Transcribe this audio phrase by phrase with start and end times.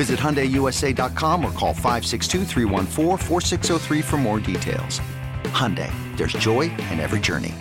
[0.00, 2.46] Visit HyundaiUSA.com or call 562
[4.00, 4.98] for more details.
[5.52, 7.54] Hyundai, there's joy in every journey.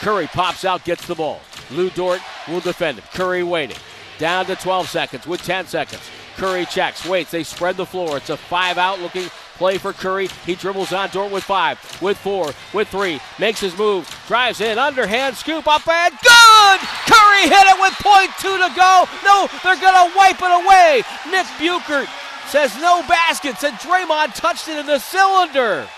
[0.00, 1.38] Curry pops out, gets the ball.
[1.70, 3.04] Lu Dort will defend it.
[3.12, 3.76] Curry waiting.
[4.16, 6.00] Down to 12 seconds with 10 seconds.
[6.38, 7.30] Curry checks, waits.
[7.30, 8.16] They spread the floor.
[8.16, 10.28] It's a five out looking play for Curry.
[10.44, 13.20] He dribbles on Dort with five, with four, with three.
[13.38, 16.80] Makes his move, drives in, underhand scoop up and good!
[17.08, 19.04] Curry hit it with point two to go.
[19.24, 21.02] No, they're gonna wipe it away.
[21.30, 22.08] Nick Buchert
[22.48, 25.88] says no baskets, and Draymond touched it in the cylinder.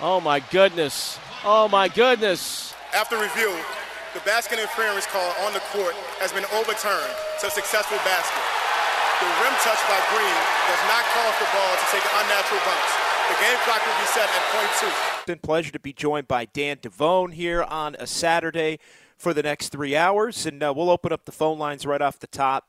[0.00, 1.18] Oh my goodness.
[1.44, 2.74] Oh my goodness.
[2.94, 3.54] After review,
[4.14, 8.59] the basket interference call on the court has been overturned to a successful basket.
[9.20, 12.88] The rim touch by Green does not cause the ball to take an unnatural bounce.
[13.28, 14.88] The game clock will be set at point two.
[14.88, 18.78] It's been a pleasure to be joined by Dan Devone here on a Saturday
[19.18, 22.18] for the next three hours, and uh, we'll open up the phone lines right off
[22.18, 22.68] the top.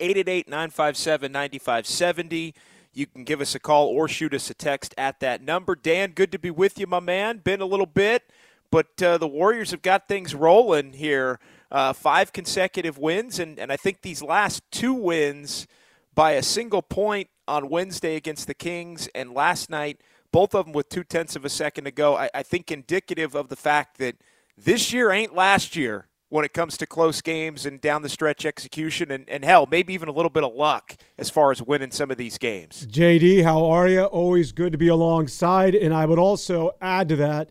[0.00, 2.54] 888-957-9570.
[2.92, 5.76] You can give us a call or shoot us a text at that number.
[5.76, 7.38] Dan, good to be with you, my man.
[7.38, 8.24] Been a little bit,
[8.72, 11.38] but uh, the Warriors have got things rolling here.
[11.70, 15.66] Uh, five consecutive wins, and, and I think these last two wins
[16.14, 20.00] by a single point on Wednesday against the Kings, and last night,
[20.32, 22.16] both of them with two tenths of a second to go.
[22.16, 24.16] I, I think indicative of the fact that
[24.56, 28.44] this year ain't last year when it comes to close games and down the stretch
[28.44, 31.90] execution and, and hell, maybe even a little bit of luck as far as winning
[31.90, 32.86] some of these games.
[32.86, 34.02] JD, how are you?
[34.02, 35.74] Always good to be alongside.
[35.74, 37.50] And I would also add to that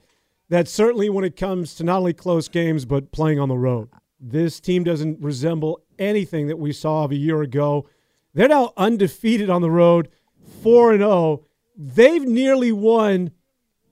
[0.50, 3.90] that certainly when it comes to not only close games, but playing on the road,
[4.28, 7.88] this team doesn't resemble anything that we saw of a year ago.
[8.34, 10.10] They're now undefeated on the road,
[10.64, 11.46] 4 and 0.
[11.78, 13.32] They've nearly won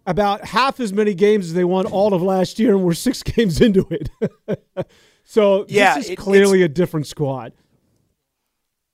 [0.05, 3.21] about half as many games as they won all of last year, and we're six
[3.23, 4.09] games into it.
[5.23, 7.53] so yeah, this is it, clearly a different squad.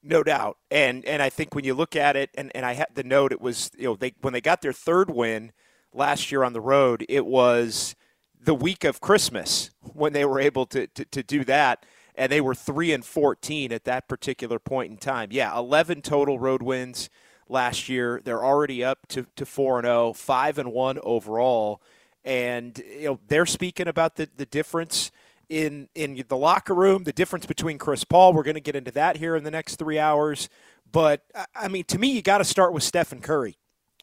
[0.03, 2.87] No doubt, and and I think when you look at it, and, and I had
[2.95, 5.51] the note, it was you know they when they got their third win
[5.93, 7.95] last year on the road, it was
[8.39, 11.85] the week of Christmas when they were able to, to, to do that
[12.19, 15.29] and they were 3 and 14 at that particular point in time.
[15.31, 17.09] Yeah, 11 total road wins
[17.47, 18.21] last year.
[18.23, 21.81] They're already up to, to 4 and 0, 5 and 1 overall.
[22.25, 25.11] And you know, they're speaking about the, the difference
[25.47, 28.33] in in the locker room, the difference between Chris Paul.
[28.33, 30.49] We're going to get into that here in the next 3 hours.
[30.91, 31.23] But
[31.55, 33.57] I mean, to me, you got to start with Stephen Curry.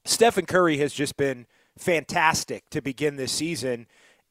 [0.07, 3.87] Stephen Curry has just been fantastic to begin this season.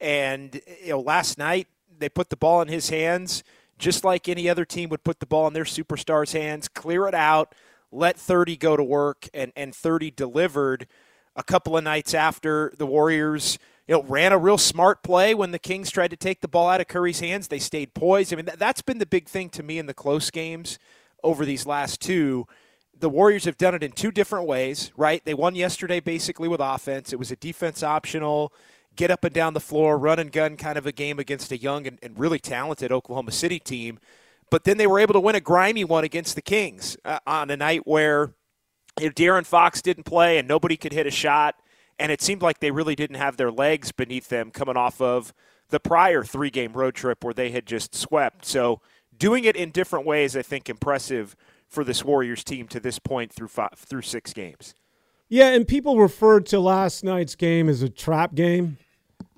[0.06, 1.68] And you know, last night
[1.98, 3.44] they put the ball in his hands
[3.80, 7.16] just like any other team would put the ball in their superstars' hands, clear it
[7.16, 7.54] out,
[7.92, 10.88] let 30 go to work, and, and 30 delivered
[11.36, 13.58] a couple of nights after the Warriors
[13.88, 16.70] you know, ran a real smart play when the Kings tried to take the ball
[16.70, 17.48] out of Curry's hands.
[17.48, 18.32] They stayed poised.
[18.32, 20.80] I mean, that, has been the big thing to me in the close games
[21.24, 22.48] over these last two.
[22.98, 25.24] The Warriors have done it in two different ways, right?
[25.26, 27.12] They won yesterday basically with offense.
[27.12, 28.54] It was a defense optional
[28.96, 31.58] get up and down the floor, run and gun kind of a game against a
[31.58, 34.00] young and, and really talented Oklahoma City team.
[34.50, 37.50] But then they were able to win a grimy one against the Kings uh, on
[37.50, 38.34] a night where
[39.00, 41.56] you know, De'Aaron Fox didn't play and nobody could hit a shot.
[41.98, 45.34] And it seemed like they really didn't have their legs beneath them coming off of
[45.70, 48.46] the prior three game road trip where they had just swept.
[48.46, 48.82] So
[49.18, 51.36] doing it in different ways, I think, impressive
[51.68, 54.76] for this Warriors team to this point through five, through six games.
[55.28, 58.78] Yeah, and people referred to last night's game as a trap game.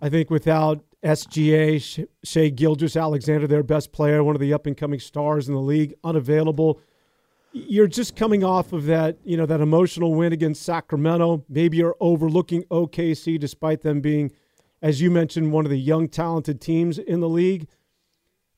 [0.01, 4.99] I think without SGA, Shai Gilgeous-Alexander, their best player, one of the up and coming
[4.99, 6.79] stars in the league, unavailable.
[7.51, 11.45] You're just coming off of that, you know, that emotional win against Sacramento.
[11.49, 14.31] Maybe you're overlooking OKC despite them being,
[14.81, 17.67] as you mentioned, one of the young, talented teams in the league.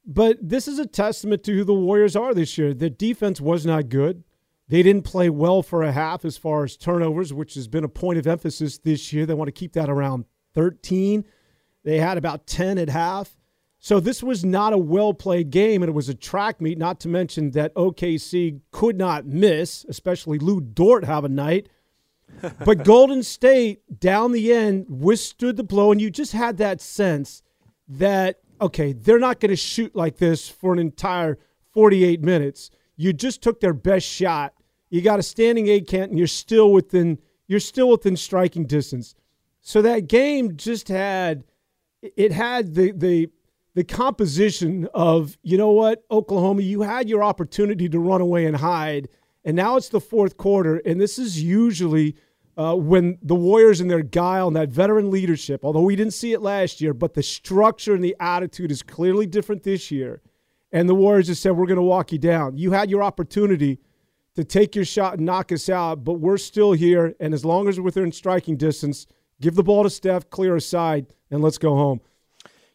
[0.05, 2.73] But this is a testament to who the Warriors are this year.
[2.73, 4.23] Their defense was not good.
[4.67, 7.89] They didn't play well for a half as far as turnovers, which has been a
[7.89, 9.25] point of emphasis this year.
[9.25, 11.25] They want to keep that around 13.
[11.83, 13.37] They had about 10 at half.
[13.79, 16.99] So this was not a well played game, and it was a track meet, not
[17.01, 21.69] to mention that OKC could not miss, especially Lu Dort have a night.
[22.65, 27.41] but Golden State, down the end, withstood the blow, and you just had that sense
[27.87, 31.39] that, okay, they're not going to shoot like this for an entire
[31.73, 32.69] 48 minutes.
[32.97, 34.53] You just took their best shot.
[34.89, 39.15] You got a standing eight count, and you're still within you're still within striking distance.
[39.61, 41.43] So that game just had
[42.01, 43.29] it had the the
[43.75, 48.57] the composition of you know what Oklahoma you had your opportunity to run away and
[48.57, 49.09] hide
[49.45, 52.15] and now it's the fourth quarter and this is usually
[52.57, 56.33] uh, when the Warriors and their guile and that veteran leadership although we didn't see
[56.33, 60.21] it last year but the structure and the attitude is clearly different this year
[60.71, 62.57] and the Warriors just said, We're going to walk you down.
[62.57, 63.79] You had your opportunity
[64.35, 67.15] to take your shot and knock us out, but we're still here.
[67.19, 69.07] And as long as we're within striking distance,
[69.41, 72.01] give the ball to Steph, clear aside, and let's go home.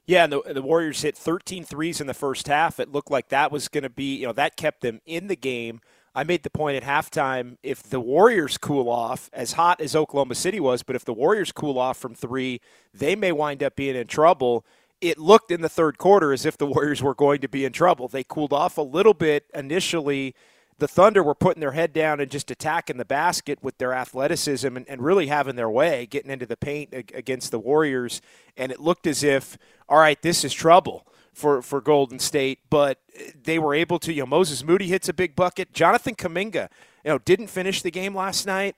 [0.06, 2.78] Yeah, and the, the Warriors hit 13 threes in the first half.
[2.78, 5.36] It looked like that was going to be, you know, that kept them in the
[5.36, 5.80] game.
[6.14, 10.34] I made the point at halftime if the Warriors cool off, as hot as Oklahoma
[10.34, 12.60] City was, but if the Warriors cool off from three,
[12.92, 14.64] they may wind up being in trouble
[15.04, 17.72] it looked in the third quarter as if the Warriors were going to be in
[17.72, 18.08] trouble.
[18.08, 20.34] They cooled off a little bit initially.
[20.78, 24.76] The Thunder were putting their head down and just attacking the basket with their athleticism
[24.76, 28.20] and, and really having their way, getting into the paint against the Warriors.
[28.56, 29.56] And it looked as if,
[29.88, 32.58] all right, this is trouble for, for Golden State.
[32.70, 32.98] But
[33.42, 35.72] they were able to, you know, Moses Moody hits a big bucket.
[35.72, 36.68] Jonathan Kuminga,
[37.04, 38.74] you know, didn't finish the game last night,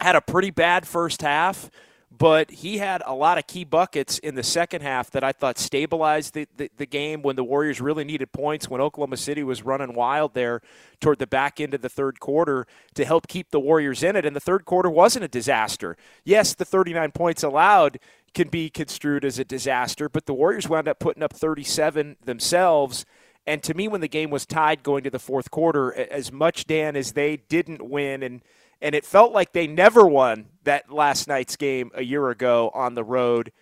[0.00, 1.70] had a pretty bad first half
[2.18, 5.56] but he had a lot of key buckets in the second half that I thought
[5.56, 9.62] stabilized the, the, the, game when the Warriors really needed points, when Oklahoma City was
[9.62, 10.60] running wild there
[11.00, 14.26] toward the back end of the third quarter to help keep the Warriors in it.
[14.26, 15.96] And the third quarter wasn't a disaster.
[16.24, 18.00] Yes, the 39 points allowed
[18.34, 23.06] can be construed as a disaster, but the Warriors wound up putting up 37 themselves.
[23.46, 26.66] And to me, when the game was tied going to the fourth quarter, as much,
[26.66, 28.42] Dan, as they didn't win and–
[28.80, 32.94] and it felt like they never won that last night's game a year ago on
[32.94, 33.52] the road.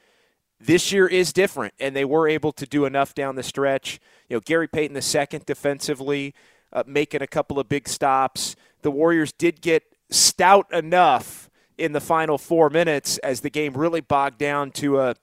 [0.61, 4.01] This year is different, and they were able to do enough down the stretch.
[4.29, 6.35] You know, Gary Payton the second defensively,
[6.73, 8.57] uh, making a couple of big stops.
[8.83, 14.01] The Warriors did get stout enough in the final four minutes as the game really
[14.01, 15.17] bogged down to a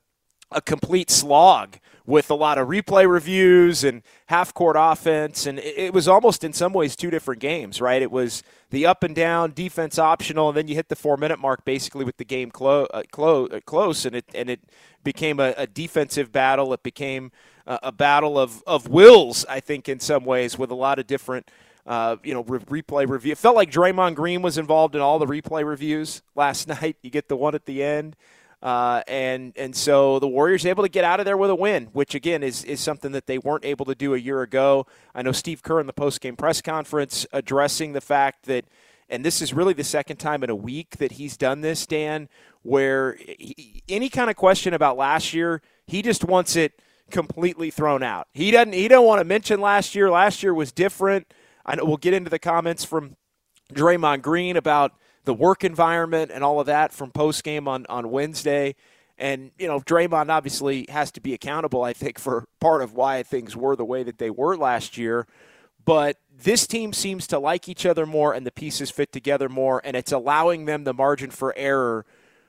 [0.53, 5.45] a complete slog with a lot of replay reviews and half court offense.
[5.45, 8.01] And it was almost in some ways two different games, right?
[8.01, 11.39] It was the up and down defense optional, and then you hit the four minute
[11.39, 14.59] mark basically with the game clo- uh, clo- uh, close, and it, and it
[15.03, 16.73] became a, a defensive battle.
[16.73, 17.31] It became
[17.65, 21.07] a, a, battle of, of wills, I think, in some ways, with a lot of
[21.07, 21.49] different.
[21.85, 23.33] Uh, you know, re- replay review.
[23.33, 26.95] It felt like Draymond Green was involved in all the replay reviews last night.
[27.01, 28.15] You get the one at the end.
[28.63, 31.87] Uh, and and so the Warriors able to get out of there with a win,
[31.91, 34.87] which again is is something that they weren't able to do a year ago.
[35.13, 38.63] I know Steve Kerr in the post game press conference addressing the fact that,
[39.09, 42.29] and this is really the second time in a week that he's done this, Dan,
[42.61, 46.79] where he, any kind of question about last year, he just wants it
[47.11, 48.29] completely thrown out.
[48.33, 50.09] He doesn't he don't want to mention last year.
[50.09, 51.33] Last year was different.
[51.65, 53.17] I know we'll get into the comments from
[53.73, 54.93] Draymond Green about
[55.25, 58.75] the work environment and all of that from post game on, on Wednesday.
[59.17, 63.23] And, you know, Draymond obviously has to be accountable, I think, for part of why
[63.23, 65.27] things were the way that they were last year.
[65.85, 69.81] But this team seems to like each other more and the pieces fit together more,
[69.83, 72.05] and it's allowing them the margin for error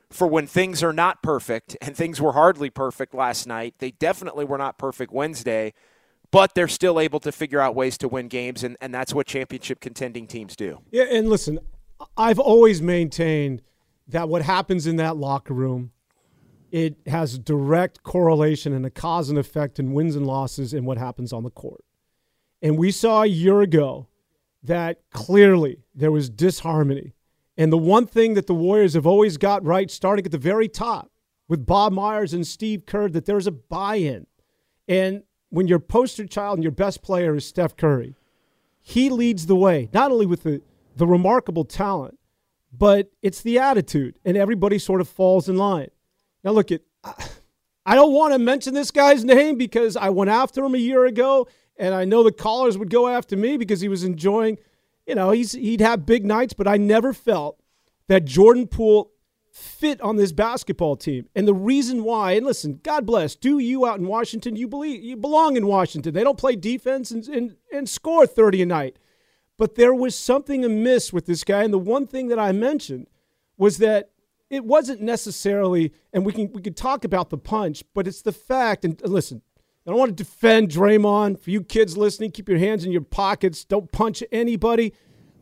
[0.09, 3.75] for when things are not perfect, and things were hardly perfect last night.
[3.79, 5.73] They definitely were not perfect Wednesday,
[6.31, 9.27] but they're still able to figure out ways to win games, and, and that's what
[9.27, 10.79] championship contending teams do.
[10.91, 11.59] Yeah, and listen,
[12.17, 13.61] I've always maintained
[14.07, 15.91] that what happens in that locker room
[16.75, 20.97] it has direct correlation and a cause and effect in wins and losses in what
[20.97, 21.85] happens on the court.
[22.61, 24.07] And we saw a year ago
[24.61, 27.13] that clearly there was disharmony.
[27.57, 30.67] And the one thing that the Warriors have always got right, starting at the very
[30.67, 31.11] top
[31.47, 34.27] with Bob Myers and Steve Kerr, that there's a buy in.
[34.87, 38.15] And when your poster child and your best player is Steph Curry,
[38.81, 40.61] he leads the way, not only with the
[40.95, 42.17] the remarkable talent,
[42.71, 45.89] but it's the attitude, and everybody sort of falls in line.
[46.43, 46.81] Now, look at.
[47.87, 51.05] I don't want to mention this guy's name because I went after him a year
[51.05, 51.47] ago,
[51.77, 54.57] and I know the callers would go after me because he was enjoying.
[55.05, 57.59] You know, he's he'd have big nights, but I never felt
[58.07, 59.11] that Jordan Poole
[59.55, 61.29] fit on this basketball team.
[61.33, 65.01] And the reason why, and listen, God bless, do you out in Washington, you believe
[65.01, 66.13] you belong in Washington.
[66.13, 68.97] They don't play defense and, and, and score 30 a night.
[69.57, 71.63] But there was something amiss with this guy.
[71.63, 73.07] And the one thing that I mentioned
[73.57, 74.11] was that
[74.49, 78.31] it wasn't necessarily, and we can we could talk about the punch, but it's the
[78.31, 78.85] fact.
[78.85, 79.41] And listen,
[79.85, 81.39] I don't want to defend Draymond.
[81.39, 83.63] For you kids listening, keep your hands in your pockets.
[83.63, 84.93] Don't punch anybody.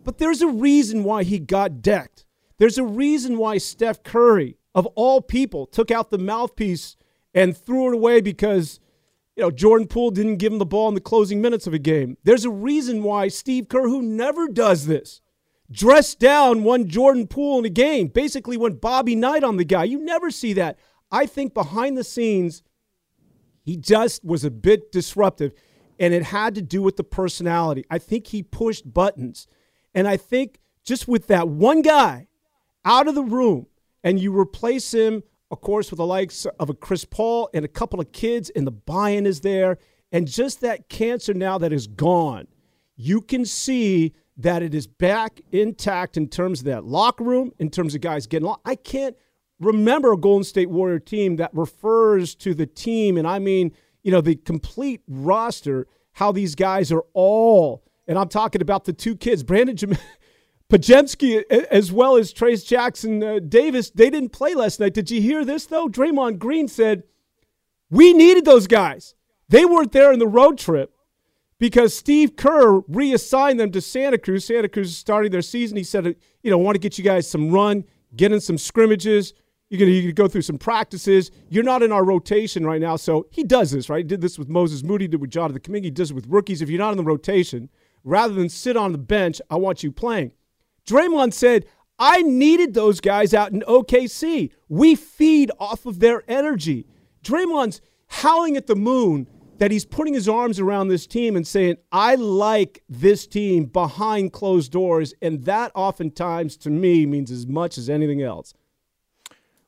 [0.04, 2.26] But there's a reason why he got decked.
[2.58, 6.96] There's a reason why Steph Curry, of all people, took out the mouthpiece
[7.34, 8.80] and threw it away because
[9.36, 11.80] you know Jordan Poole didn't give him the ball in the closing minutes of a
[11.80, 12.18] game.
[12.24, 15.22] There's a reason why Steve Kerr, who never does this,
[15.72, 19.86] dressed down one Jordan Poole in a game, basically went Bobby Knight on the guy.
[19.86, 20.78] You never see that.
[21.12, 22.64] I think behind the scenes,
[23.64, 25.54] he just was a bit disruptive,
[26.00, 27.86] and it had to do with the personality.
[27.90, 29.48] I think he pushed buttons.
[29.96, 32.28] And I think just with that one guy
[32.84, 33.68] out of the room,
[34.04, 35.24] and you replace him,
[35.54, 38.66] of course, with the likes of a Chris Paul and a couple of kids, and
[38.66, 39.78] the buy in is there,
[40.12, 42.48] and just that cancer now that is gone,
[42.96, 47.70] you can see that it is back intact in terms of that locker room, in
[47.70, 48.62] terms of guys getting along.
[48.66, 49.16] I can't
[49.60, 54.12] remember a Golden State Warrior team that refers to the team, and I mean, you
[54.12, 59.16] know, the complete roster, how these guys are all, and I'm talking about the two
[59.16, 59.98] kids, Brandin Jam-
[60.70, 64.94] Podziemski as well as Trayce Jackson uh, Davis, they didn't play last night.
[64.94, 65.88] Did you hear this, though?
[65.88, 67.04] Draymond Green said,
[67.90, 69.14] We needed those guys.
[69.50, 70.96] They weren't there in the road trip
[71.60, 74.46] because Steve Kerr reassigned them to Santa Cruz.
[74.46, 75.78] Santa Cruz is starting their season.
[75.78, 77.84] He said, You know, want to get you guys some run,
[78.16, 79.34] get in some scrimmages.
[79.70, 81.32] You're going to go through some practices.
[81.50, 82.96] You're not in our rotation right now.
[82.96, 84.00] So he does this, right?
[84.00, 85.86] He did this with Moses Moody, did with Jonathan Kuminga.
[85.86, 86.62] He does it with rookies.
[86.62, 87.70] If you're not in the rotation,
[88.04, 90.34] rather than sit on the bench, I want you playing.
[90.86, 91.66] Draymond said,
[92.00, 94.52] I needed those guys out in OKC.
[94.68, 96.88] We feed off of their energy.
[97.24, 99.28] Draymond's howling at the moon
[99.60, 104.34] that he's putting his arms around this team and saying, I like this team behind
[104.34, 105.14] closed doors.
[105.22, 108.54] And that oftentimes to me means as much as anything else.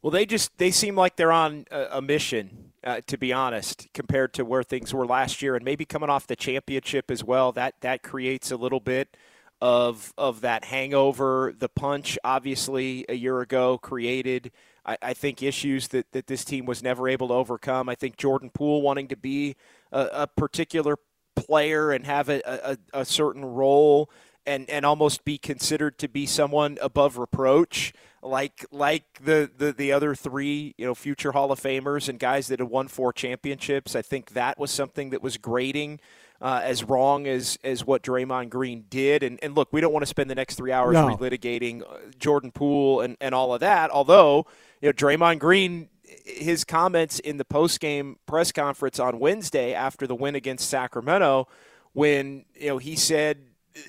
[0.02, 4.34] Well, they just they seem like they're on a, mission, uh, to be honest, compared
[4.36, 7.52] to where things were last year, and maybe coming off the championship as well.
[7.52, 9.18] That that creates a little bit
[9.62, 11.54] of of that hangover.
[11.58, 14.52] The punch, obviously, a year ago created.
[14.86, 17.90] I, I think issues that, that this team was never able to overcome.
[17.90, 19.56] I think Jordan Poole wanting to be
[19.92, 20.98] a, a particular
[21.36, 24.10] player and have a, a, a certain role
[24.46, 27.94] and, and almost be considered to be someone above reproach
[28.26, 32.48] like like the, the the other three you know future Hall of Famers and guys
[32.48, 33.96] that had won four championships.
[33.96, 36.00] I think that was something that was grating.
[36.42, 39.24] Uh, as wrong as, as what Draymond Green did.
[39.24, 41.08] And, and look, we don't want to spend the next three hours no.
[41.08, 43.90] relitigating uh, Jordan Poole and, and all of that.
[43.90, 44.46] Although,
[44.82, 45.88] you know, Draymond Green,
[46.26, 51.48] his comments in the post game press conference on Wednesday after the win against Sacramento,
[51.94, 53.38] when you know he said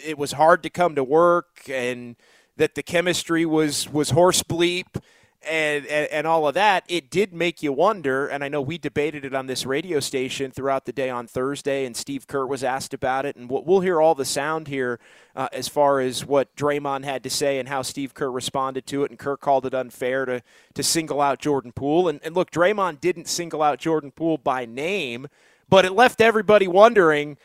[0.05, 2.17] it was hard to come to work and
[2.57, 5.03] that the chemistry was was horse bleep
[5.47, 8.27] and, and, and all of that, it did make you wonder.
[8.27, 11.85] And I know we debated it on this radio station throughout the day on Thursday,
[11.85, 13.37] and Steve Kerr was asked about it.
[13.37, 14.99] And we'll hear all the sound here
[15.35, 19.05] uh, as far as what Draymond had to say and how Steve Kerr responded to
[19.05, 19.11] it.
[19.11, 20.43] And Kerr called it unfair to
[20.75, 22.09] to single out Jordan Poole.
[22.09, 25.29] And, and look, Draymond didn't single out Jordan Poole by name,
[25.69, 27.37] but it left everybody wondering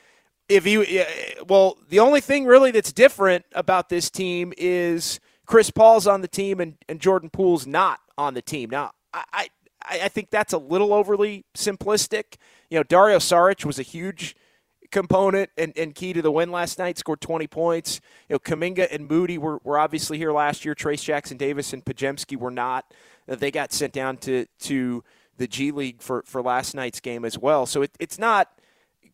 [0.50, 0.86] if you
[1.48, 5.20] well, the only thing really that's different about this team is
[5.52, 8.70] Chris Paul's on the team and, and Jordan Poole's not on the team.
[8.70, 9.48] Now, I, I
[9.84, 12.36] I think that's a little overly simplistic.
[12.70, 14.38] You know, Dario Saric was a huge
[14.92, 18.00] component and, and key to the win last night, scored 20 points.
[18.30, 20.74] You know, Kuminga and Moody were, were obviously here last year.
[20.74, 22.86] Trayce Jackson Davis and Podziemski were not.
[23.28, 25.04] Uh, they got sent down to, to
[25.38, 27.66] the G League for, for last night's game as well.
[27.66, 28.50] So it, it's not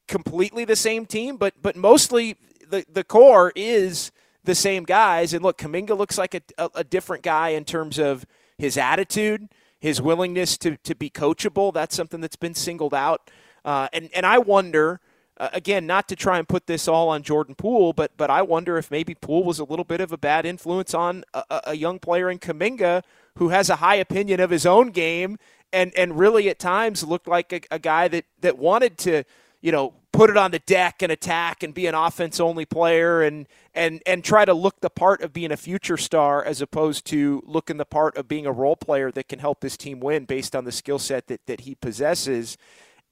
[0.08, 2.36] completely the same team, but but mostly
[2.70, 4.12] the the core is
[4.48, 5.34] the same guys.
[5.34, 8.26] And look, Kuminga looks like a, a, a different guy in terms of
[8.58, 9.50] his attitude,
[9.80, 11.72] his willingness to to be coachable.
[11.72, 13.30] That's something that's been singled out.
[13.64, 15.00] Uh, and and I wonder.
[15.40, 18.42] Uh, again, not to try and put this all on Jordan Poole, but but I
[18.42, 21.76] wonder if maybe Poole was a little bit of a bad influence on a, a
[21.76, 23.04] young player in Kuminga
[23.36, 25.38] who has a high opinion of his own game
[25.72, 29.26] and and really at times looked like a, a guy that that wanted to
[29.62, 33.22] you know, put it on the deck and attack and be an offense only player
[33.22, 37.06] and and and try to look the part of being a future star as opposed
[37.06, 40.26] to looking the part of being a role player that can help this team win
[40.26, 42.58] based on the skill set that, that he possesses.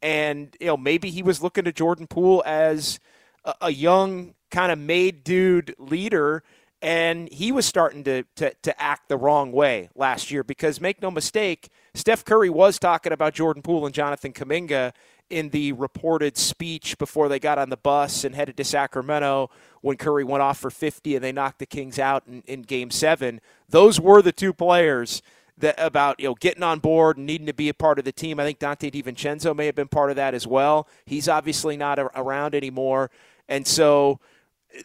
[0.02, 3.00] And, you know, maybe he was looking to Jordan Poole as
[3.46, 6.44] a, a young kind of made dude leader
[6.82, 11.02] And he was starting to, to, to act the wrong way last year because, make
[11.02, 14.92] no mistake, Steph Curry was talking about Jordan Poole and Jonathan Kuminga
[15.30, 19.50] in the reported speech before they got on the bus and headed to Sacramento
[19.82, 22.92] when Curry went off for 50 and they knocked the Kings out in, in game
[22.92, 23.40] seven.
[23.70, 25.22] Those were the two players
[25.58, 28.12] that about you know getting on board and needing to be a part of the
[28.12, 28.42] team.
[28.42, 30.90] I think Donte DiVincenzo may have been part of that as well.
[31.06, 33.10] He's obviously not around anymore,
[33.48, 34.20] and so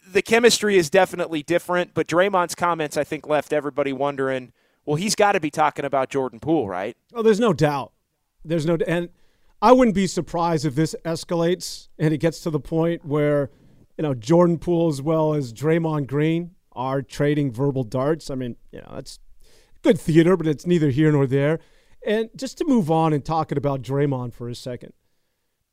[0.09, 1.93] the chemistry is definitely different.
[1.93, 4.53] But Draymond's comments, I think, left everybody wondering.
[4.91, 6.97] Well, he's got to be talking about Jordan Poole, right?
[7.15, 7.93] Oh, there's no doubt.
[8.45, 9.11] There's no and
[9.63, 13.53] I wouldn't be surprised if this escalates and it gets to the point where,
[13.97, 18.31] you know, Jordan Poole as well as Draymond Green are trading verbal darts.
[18.31, 19.21] I mean, you know, that's
[19.83, 21.61] good theater, but it's neither here nor there.
[22.05, 24.93] And just to move on and talking about Draymond for a second,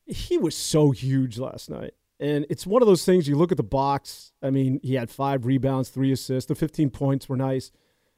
[0.06, 1.96] he was so huge last night.
[2.20, 4.32] And it's one of those things you look at the box.
[4.44, 6.48] I mean, he had five rebounds, three assists.
[6.48, 7.72] The 15 points were nice.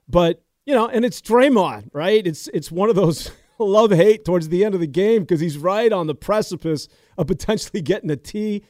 [0.05, 2.25] But, you know, and it's Draymond, right?
[2.25, 5.57] It's it's one of those love hate towards the end of the game because he's
[5.57, 6.87] right on the precipice
[7.17, 8.63] of potentially getting a T.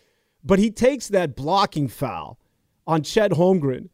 [0.43, 2.39] But he takes that blocking foul
[2.87, 3.89] on Chet Holmgren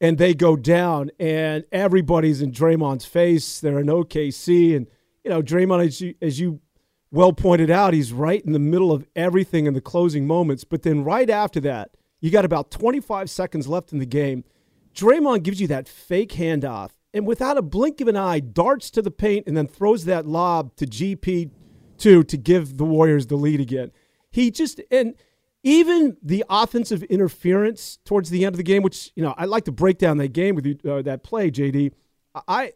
[0.00, 3.60] and they go down, and everybody's in Draymond's face.
[3.60, 4.86] They're in OKC, and
[5.22, 6.60] you know Draymond, as you, as you
[7.10, 10.64] well pointed out, he's right in the middle of everything in the closing moments.
[10.64, 14.44] But then right after that, you got about 25 seconds left in the game.
[14.94, 19.00] Draymond gives you that fake handoff, and without a blink of an eye, darts to
[19.00, 21.50] the paint and then throws that lob to GP
[21.96, 23.92] two to give the Warriors the lead again.
[24.30, 25.14] He just and
[25.62, 29.64] even the offensive interference towards the end of the game, which you know I like
[29.64, 31.92] to break down that game with you, uh, that play, JD.
[32.48, 32.72] I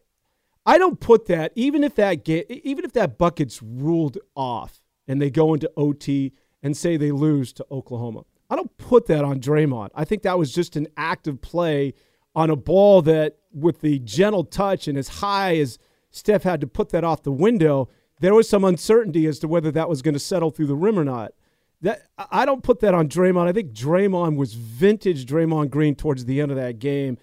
[0.65, 5.21] I don't put that even if that game, even if that bucket's ruled off and
[5.21, 8.23] they go into OT and say they lose to Oklahoma.
[8.49, 9.89] I don't put that on Draymond.
[9.93, 11.93] I think that was just an active play
[12.35, 15.77] on a ball that, with the gentle touch and as high as
[16.11, 17.89] Steph had to put that off the window,
[18.19, 20.99] there was some uncertainty as to whether that was going to settle through the rim
[20.99, 21.33] or not.
[21.81, 23.47] That I don't put that on Draymond.
[23.47, 27.17] I think Draymond was vintage Draymond Green towards the end of that game,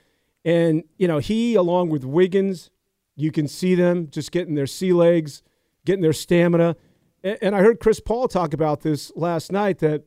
[0.47, 2.71] and you know he, along with Wiggins,
[3.17, 5.43] you can see them just getting their sea legs,
[5.85, 6.77] getting their stamina.
[7.23, 10.05] And, and I heard Chris Paul talk about this last night that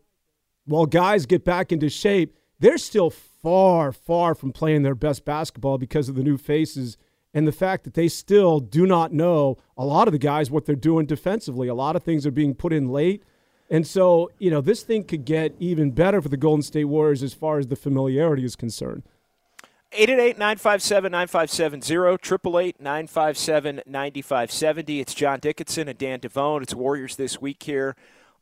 [0.66, 5.78] while guys get back into shape, they're still far, far from playing their best basketball
[5.78, 6.98] because of the new faces
[7.34, 10.66] and the fact that they still do not know a lot of the guys what
[10.66, 11.68] they're doing defensively.
[11.68, 13.24] A lot of things are being put in late.
[13.70, 17.22] And so, you know, this thing could get even better for the Golden State Warriors
[17.22, 19.04] as far as the familiarity is concerned.
[19.92, 25.02] 888-957-9570, 888-957-9570.
[25.02, 26.64] It's John Dickinson and Dan Devone.
[26.64, 27.96] It's Warriors this week here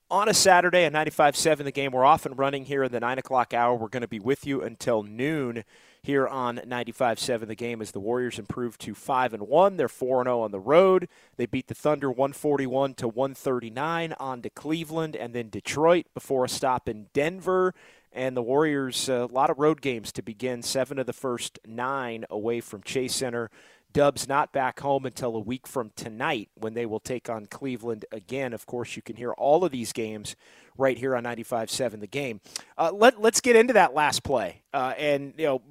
[0.10, 1.91] on a Saturday at 95.7 the game.
[1.91, 3.76] We're off and running here in the 9 o'clock hour.
[3.76, 5.63] We're going to be with you until noon
[6.02, 9.78] here on 95.7 the game as the Warriors improved to 5 and 1.
[9.78, 11.10] They're 4 and 0 on the road.
[11.36, 16.50] They beat the Thunder 141 to 139 on to Cleveland and then Detroit before a
[16.50, 17.74] stop in Denver.
[18.13, 22.26] And the Warriors, a lot of road games to begin, seven of the first nine
[22.30, 23.52] away from Chase Center.
[23.98, 28.06] Dubs not back home until a week from tonight when they will take on Cleveland
[28.12, 28.54] again.
[28.54, 30.36] Of course, you can hear all of these games
[30.78, 32.40] right here on 95.7 The Game.
[32.78, 34.62] Uh, let, let's get into that last play.
[34.72, 35.64] Uh, and, you know,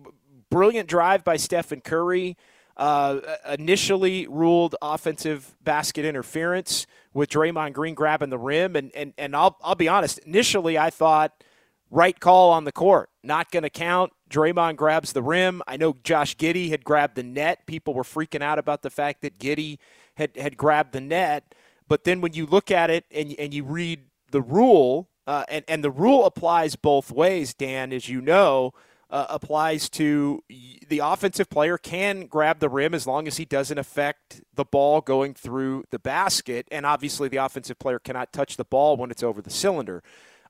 [0.51, 2.37] brilliant drive by Stephen Curry.
[2.77, 8.75] Uh, initially ruled offensive basket interference with Draymond Green grabbing the rim.
[8.75, 11.45] And, and, and I'll, I'll be honest, initially I thought
[11.93, 14.12] right call on the court, not going to count.
[14.31, 15.62] Draymond grabs the rim.
[15.67, 17.67] I know Josh Giddey had grabbed the net.
[17.67, 19.79] People were freaking out about the fact that Giddey
[20.15, 21.55] had, had grabbed the net.
[21.89, 25.65] But then when you look at it and, and you read the rule, uh, and,
[25.69, 28.73] and the rule applies both ways, Dan, as you know,
[29.09, 30.43] uh, applies to
[30.89, 35.01] the offensive player can grab the rim as long as he doesn't affect the ball
[35.01, 36.67] going through the basket.
[36.73, 40.03] And obviously, the offensive player cannot touch the ball when it's over the cylinder.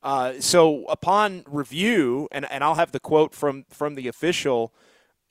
[0.07, 4.73] Uh, so upon review, and, and I'll have the quote from from the official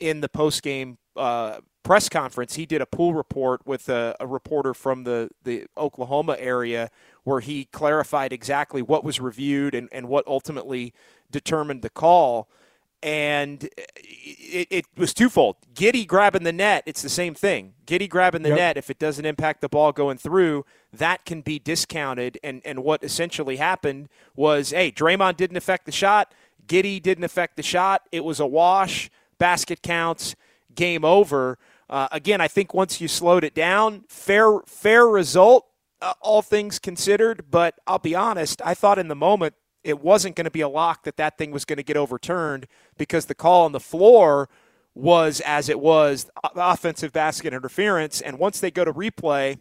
[0.02, 2.56] in the post game uh, press conference.
[2.56, 6.90] He did a pool report with a, a, reporter from the, the Oklahoma area
[7.24, 10.94] where he clarified exactly what was reviewed and, and what ultimately
[11.32, 12.50] determined the call
[13.06, 13.70] and
[14.04, 15.58] it, it, was twofold.
[15.76, 17.76] Giddey grabbing the net, it's the same thing.
[17.86, 18.58] Giddey grabbing the yep.
[18.58, 22.40] net, if it doesn't impact the ball going through, that can be discounted.
[22.44, 26.34] And, and what essentially happened was, hey, Draymond didn't affect the shot.
[26.66, 28.02] Giddey didn't affect the shot.
[28.12, 29.12] It was a wash.
[29.38, 30.36] Basket counts.
[30.74, 31.60] Game over.
[31.88, 35.68] Uh, again, I think once you slowed it down, fair fair result,
[36.02, 37.46] uh, all things considered.
[37.52, 39.54] But I'll be honest, I thought in the moment
[39.86, 42.68] it wasn't going to be a lock that that thing was going to get overturned
[42.98, 44.50] because the call on the floor
[44.96, 48.20] was as it was offensive basket interference.
[48.20, 49.60] And once they go to replay,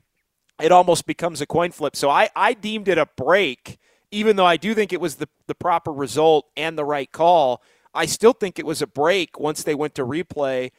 [0.63, 1.95] it almost becomes a coin flip.
[1.95, 3.79] So I, I deemed it a break,
[4.11, 7.63] even though I do think it was the, the proper result and the right call.
[7.93, 10.71] I still think it was a break once they went to replay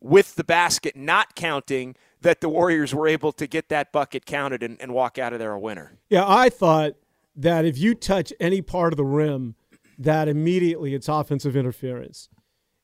[0.00, 4.62] with the basket not counting that the Warriors were able to get that bucket counted
[4.64, 5.92] and, and walk out of there a winner.
[6.08, 6.94] Yeah, I thought
[7.38, 9.54] that if you touch any part of the rim,
[9.96, 12.28] that immediately it's offensive interference.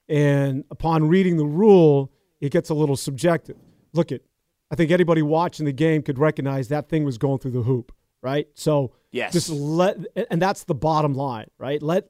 [0.08, 3.56] And upon reading the rule, it gets a little subjective.
[3.92, 4.22] Look at,
[4.70, 7.92] I think anybody watching the game could recognize that thing was going through the hoop,
[8.22, 8.46] right?
[8.54, 9.98] So yes, just let,
[10.30, 11.82] and that's the bottom line, right?
[11.82, 12.08] Let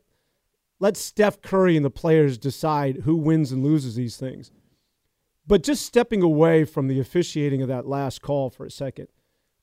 [0.80, 4.50] let Steph Curry and the players decide who wins and loses these things.
[5.46, 9.08] But just stepping away from the officiating of that last call for a second,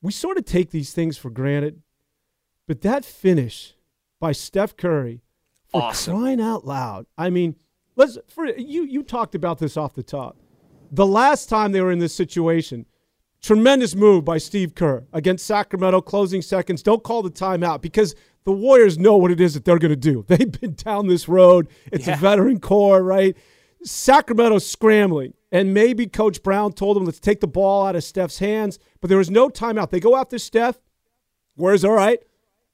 [0.01, 1.81] we sort of take these things for granted.
[2.67, 3.75] But that finish
[4.19, 5.21] by Steph Curry,
[5.67, 6.17] for awesome.
[6.17, 7.55] crying out loud, I mean,
[7.95, 8.83] let's for you.
[8.83, 10.37] You talked about this off the top.
[10.91, 12.85] The last time they were in this situation,
[13.41, 16.83] tremendous move by Steve Kerr against Sacramento, closing seconds.
[16.83, 19.95] Don't call the timeout because the Warriors know what it is that they're going to
[19.95, 20.25] do.
[20.27, 21.67] They've been down this road.
[21.91, 22.15] It's yeah.
[22.15, 23.35] a veteran core, right?
[23.83, 25.33] Sacramento scrambling.
[25.51, 28.79] And maybe Coach Brown told them, let's take the ball out of Steph's hands.
[29.01, 29.89] But there was no timeout.
[29.89, 30.79] They go after Steph.
[31.55, 32.19] Where's all right?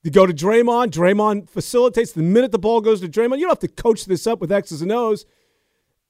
[0.07, 0.91] They go to Draymond.
[0.91, 2.13] Draymond facilitates.
[2.13, 4.53] The minute the ball goes to Draymond, you don't have to coach this up with
[4.53, 5.25] X's and O's.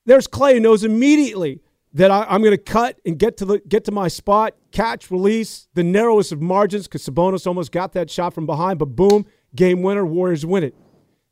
[0.05, 1.61] There's Klay who knows immediately
[1.93, 5.09] that I, am going to cut and get to the get to my spot, catch,
[5.09, 9.25] release, the narrowest of margins because Sabonis almost got that shot from behind, but boom,
[9.55, 10.75] game winner, Warriors win it.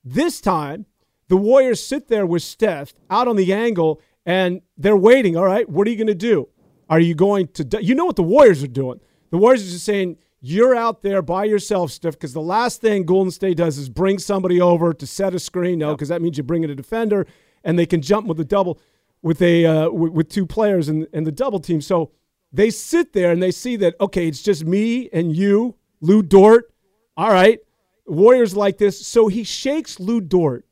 [0.03, 0.87] This time,
[1.27, 5.37] the Warriors sit there with Steph out on the angle and they're waiting.
[5.37, 6.49] All right, what are you going to do?
[6.89, 7.83] Are you going to?
[7.83, 9.01] You know what the Warriors are doing.
[9.29, 13.03] The Warriors are just saying, you're out there by yourself, Steph, because the last thing
[13.03, 15.79] Golden State does is bring somebody over to set a screen.
[15.79, 17.25] No, because that means you bring in a defender
[17.63, 18.79] and they can jump with a double,
[19.21, 21.81] with a uh, with, with two players and and the double team.
[21.81, 22.11] So
[22.51, 26.71] they sit there and they see that okay, it's just me and you, Lu Dort.
[27.17, 27.59] All right,
[28.05, 29.05] Warriors like this.
[29.05, 30.65] So he shakes Lu Dort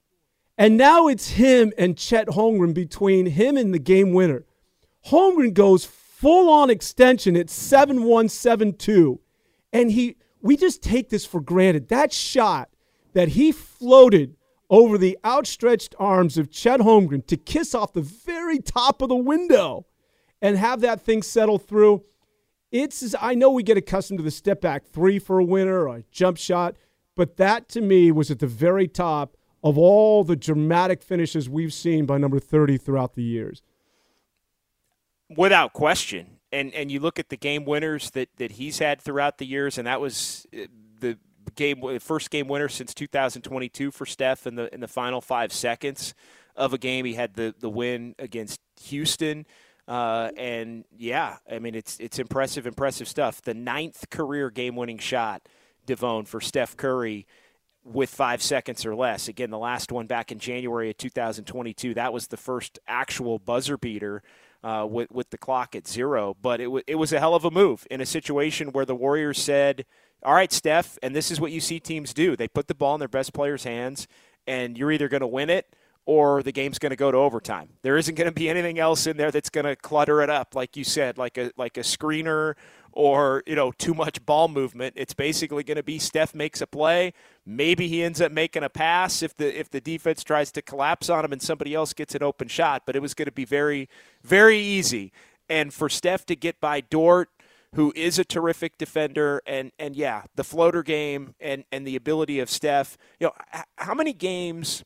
[0.57, 4.45] and now it's him and Chet Holmgren between him and the game winner.
[5.07, 9.19] Holmgren goes full on extension at 7 1 7 2.
[9.73, 11.89] And he, we just take this for granted.
[11.89, 12.69] That shot
[13.13, 14.35] that he floated
[14.69, 19.15] over the outstretched arms of Chet Holmgren to kiss off the very top of the
[19.15, 19.85] window
[20.41, 22.03] and have that thing settle through.
[22.71, 25.97] It's, I know we get accustomed to the step back three for a winner or
[25.97, 26.75] a jump shot,
[27.15, 31.73] but that to me was at the very top of all the dramatic finishes we've
[31.73, 33.61] seen by number 30 throughout the years.
[35.37, 36.32] Without question.
[36.53, 39.77] And and you look at the game winners that, that he's had throughout the years,
[39.77, 40.67] and that was uh,
[40.99, 41.17] the
[41.55, 46.13] game first game winner since 2022 for Steph in the in the final five seconds
[46.55, 47.05] of a game.
[47.05, 49.45] He had the, the win against Houston.
[49.87, 53.41] Uh, and yeah, I mean it's it's impressive, impressive stuff.
[53.41, 55.41] The ninth career game winning shot,
[55.85, 57.27] Devone, for Steph Curry
[57.83, 59.27] with five seconds or less.
[59.27, 61.95] Again, the last one back in January of 2022.
[61.95, 64.23] That was the first actual buzzer beater
[64.63, 66.35] uh, with with the clock at zero.
[66.41, 68.95] But it w- it was a hell of a move in a situation where the
[68.95, 69.85] Warriors said,
[70.23, 72.35] "All right, Steph," and this is what you see teams do.
[72.35, 74.07] They put the ball in their best players' hands,
[74.47, 75.67] and you're either going to win it
[76.05, 77.69] or the game's going to go to overtime.
[77.81, 80.55] There isn't going to be anything else in there that's going to clutter it up,
[80.55, 82.55] like you said, like a like a screener
[82.93, 84.93] or you know too much ball movement.
[84.95, 87.13] It's basically going to be Steph makes a play.
[87.45, 91.09] Maybe he ends up making a pass if the if the defense tries to collapse
[91.09, 92.83] on him and somebody else gets an open shot.
[92.85, 93.89] But it was going to be very
[94.23, 95.11] very easy.
[95.49, 97.29] And for Steph to get by Dort,
[97.73, 102.39] who is a terrific defender, and and yeah, the floater game and and the ability
[102.39, 102.97] of Steph.
[103.19, 104.83] You know, how many games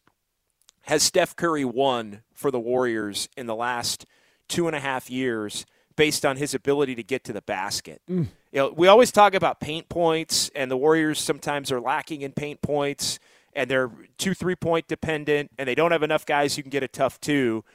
[0.84, 4.06] has Steph Curry won for the Warriors in the last
[4.48, 5.66] two and a half years?
[5.98, 8.02] Based on his ability to get to the basket.
[8.10, 8.28] Mm.
[8.52, 12.32] You know, we always talk about paint points, and the Warriors sometimes are lacking in
[12.32, 13.20] paint points,
[13.54, 16.84] and they're too three point dependent, and they don't have enough guys who can get
[16.84, 17.66] a tough two.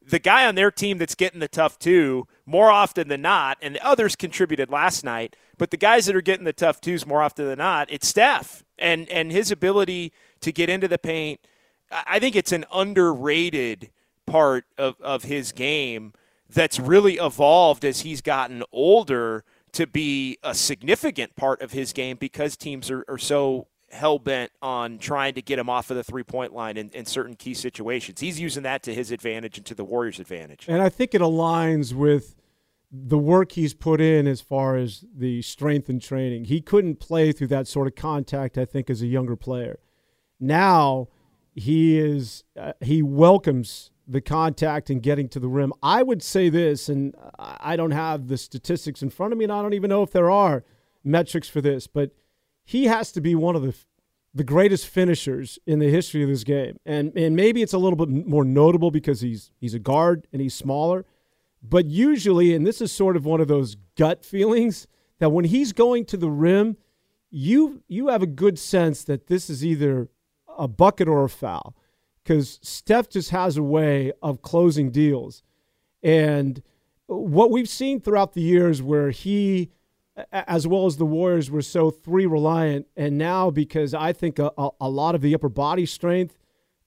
[0.00, 3.74] The guy on their team that's getting the tough two more often than not, and
[3.74, 7.20] the others contributed last night, but the guys that are getting the tough twos more
[7.20, 11.40] often than not, it's Steph and and his ability to get into the paint.
[11.90, 13.90] I think it's an underrated
[14.26, 16.14] part of, of his game
[16.52, 22.16] that's really evolved as he's gotten older to be a significant part of his game
[22.18, 26.04] because teams are, are so hell bent on trying to get him off of the
[26.04, 28.20] three point line in, in certain key situations.
[28.20, 30.66] He's using that to his advantage and to the Warriors' advantage.
[30.68, 32.34] And I think it aligns with
[32.90, 36.44] the work he's put in as far as the strength and training.
[36.44, 39.78] He couldn't play through that sort of contact, I think, as a younger player.
[40.38, 41.08] Now
[41.54, 45.72] he is uh, he welcomes the contact and getting to the rim.
[45.82, 49.52] I would say this, and I don't have the statistics in front of me, and
[49.52, 50.64] I don't even know if there are
[51.02, 52.10] metrics for this, but
[52.64, 53.74] he has to be one of the
[54.34, 56.78] the greatest finishers in the history of this game.
[56.86, 60.40] And and maybe it's a little bit more notable because he's he's a guard and
[60.40, 61.04] he's smaller,
[61.62, 64.86] but usually and this is sort of one of those gut feelings
[65.18, 66.76] that when he's going to the rim,
[67.30, 70.08] you you have a good sense that this is either
[70.58, 71.74] a bucket or a foul
[72.22, 75.42] because Steph just has a way of closing deals.
[76.02, 76.62] And
[77.06, 79.70] what we've seen throughout the years where he,
[80.32, 84.50] as well as the Warriors, were so three reliant, and now because I think a,
[84.80, 86.38] a lot of the upper body strength,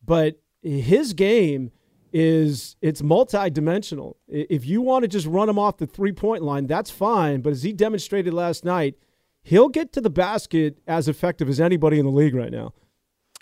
[0.04, 1.72] but his game
[2.14, 4.18] is it's multi-dimensional.
[4.28, 7.42] If you want to just run him off the three-point line, that's fine.
[7.42, 8.96] But as he demonstrated last night,
[9.44, 12.74] he'll get to the basket as effective as anybody in the league right now.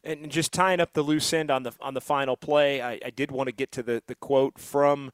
[0.04, 3.10] And just tying up the loose end on the on the final play, I, I
[3.10, 5.12] did want to get to the, the quote from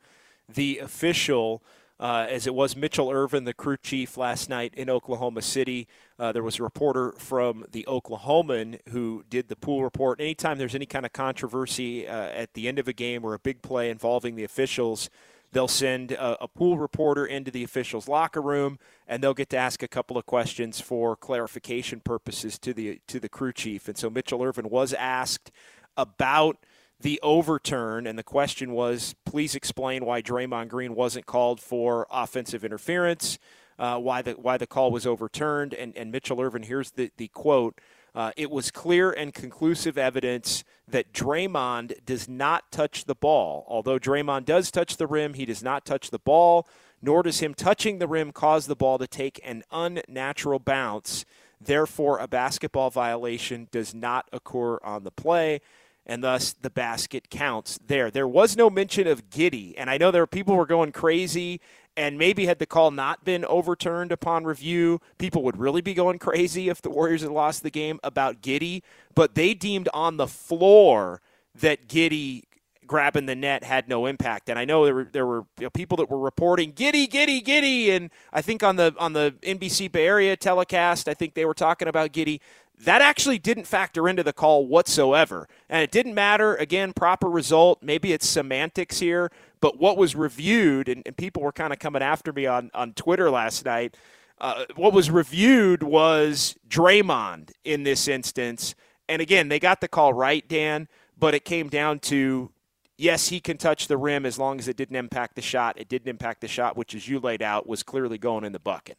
[0.47, 1.61] the official.
[2.01, 5.85] Uh, as it was Mitchell Ervin, the crew chief, last night in Oklahoma City.
[6.17, 10.21] Uh, there was a reporter from the Oklahoman who did the pool report.
[10.21, 13.39] Anytime there's any kind of controversy uh, at the end of a game or a
[13.39, 15.09] big play involving the officials,
[15.51, 19.57] They'll send a, a, pool reporter into the officials' locker room, and they'll get to
[19.57, 23.87] ask a couple of questions for clarification purposes to the to the crew chief.
[23.87, 25.51] And so Mitchell Ervin was asked
[25.97, 26.57] about
[26.99, 32.63] the overturn, and the question was, please explain why Draymond Green wasn't called for offensive
[32.63, 33.39] interference,
[33.79, 35.73] uh, why the why the call was overturned.
[35.73, 37.79] And, and Mitchell Ervin, here's the, the quote.
[38.15, 43.65] Uh, it was clear and conclusive evidence that Draymond does not touch the ball.
[43.67, 46.67] Although Draymond does touch the rim, he does not touch the ball,
[47.01, 51.25] nor does him touching the rim cause the ball to take an unnatural bounce.
[51.61, 55.61] Therefore, a basketball violation does not occur on the play,
[56.05, 58.09] and thus the basket counts there.
[58.09, 61.61] There was no mention of Giddey, and I know there were people were going crazy
[61.99, 66.17] and maybe had the call not been overturned upon review, people would really be going
[66.17, 68.83] crazy if the Warriors had lost the game about Giddey.
[69.15, 71.21] But they deemed on the floor
[71.55, 72.43] that Giddey
[72.87, 74.47] grabbing the net had no impact.
[74.47, 77.41] And I know there were there were you know, people that were reporting giddy, giddy,
[77.41, 77.91] giddy.
[77.91, 81.53] and I think on the on the NBC Bay Area telecast, I think they were
[81.53, 82.39] talking about Giddey.
[82.79, 85.47] That actually didn't factor into the call whatsoever.
[85.69, 86.55] And it didn't matter.
[86.55, 87.83] Again, proper result.
[87.83, 89.31] Maybe it's semantics here.
[89.59, 92.93] But what was reviewed, and, and people were kind of coming after me on, on
[92.93, 93.97] Twitter last night,
[94.39, 98.75] uh, what was reviewed was Draymond in this instance.
[99.09, 100.87] And again, they got the call right, Dan,
[101.17, 102.51] but it came down to
[102.99, 105.79] yes, he can touch the rim as long as it didn't impact the shot.
[105.79, 108.59] It didn't impact the shot, which, as you laid out, was clearly going in the
[108.59, 108.97] bucket.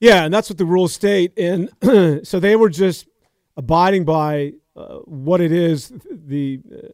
[0.00, 1.38] Yeah, and that's what the rules state.
[1.38, 1.70] And
[2.26, 3.06] so they were just
[3.56, 6.88] abiding by uh, what it is the uh,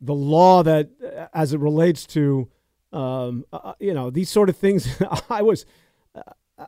[0.00, 0.90] the law that
[1.32, 2.48] as it relates to
[2.92, 5.64] um, uh, uh you know these sort of things i was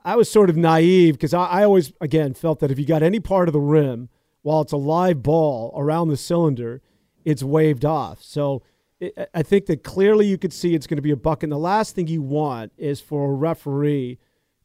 [0.05, 3.03] i was sort of naive because I, I, always again felt that if you got
[3.03, 4.09] any part of the rim
[4.43, 6.81] while it's a live ball around the cylinder
[7.25, 8.63] it's waved off so
[9.01, 11.53] it, i think that clearly you could see it's going to be a buck and
[11.53, 14.19] the last thing you want is for a referee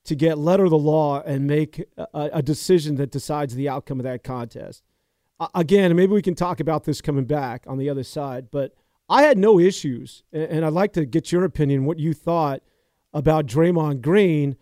[0.09, 3.99] to get letter of the law and make a, a decision that decides the outcome
[3.99, 4.81] of that contest.
[5.53, 8.73] Again, maybe we can talk about this coming back on the other side, but
[9.07, 12.63] I had no issues, and I'd like to get your opinion, what you thought
[13.13, 14.55] about Draymond Green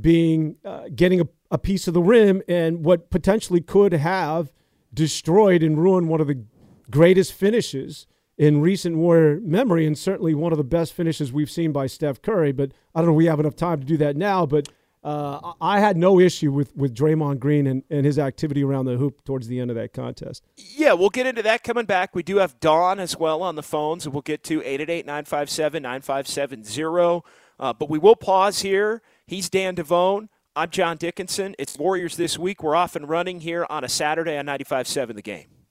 [0.00, 4.52] being uh, getting a, a piece of the rim and what potentially could have
[4.94, 6.44] destroyed and ruined one of the
[6.88, 8.06] greatest finishes
[8.38, 12.22] in recent Warrior memory, and certainly one of the best finishes we've seen by Steph
[12.22, 12.52] Curry.
[12.52, 14.68] But I don't know we have enough time to do that now, but
[15.02, 18.96] uh, I had no issue with, with Draymond Green and, and his activity around the
[18.96, 20.44] hoop towards the end of that contest.
[20.56, 22.14] Yeah, we'll get into that coming back.
[22.14, 25.82] We do have Dawn as well on the phones, and we'll get to 888 957
[25.82, 27.22] 9570.
[27.60, 29.02] Uh, but we will pause here.
[29.26, 30.28] He's Dan Devone.
[30.54, 31.54] I'm John Dickinson.
[31.58, 32.62] It's Warriors this week.
[32.62, 35.57] We're off and running here on a Saturday on 95.7 The Game.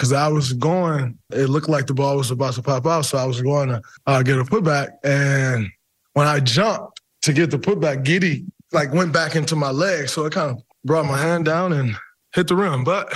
[0.00, 3.18] Because I was going, it looked like the ball was about to pop out, so
[3.18, 4.92] I was going to uh, get a putback.
[5.04, 5.68] And
[6.14, 10.24] when I jumped to get the putback, Giddey like went back into my leg, so
[10.24, 11.94] it kind of brought my hand down and
[12.34, 12.82] hit the rim.
[12.82, 13.12] But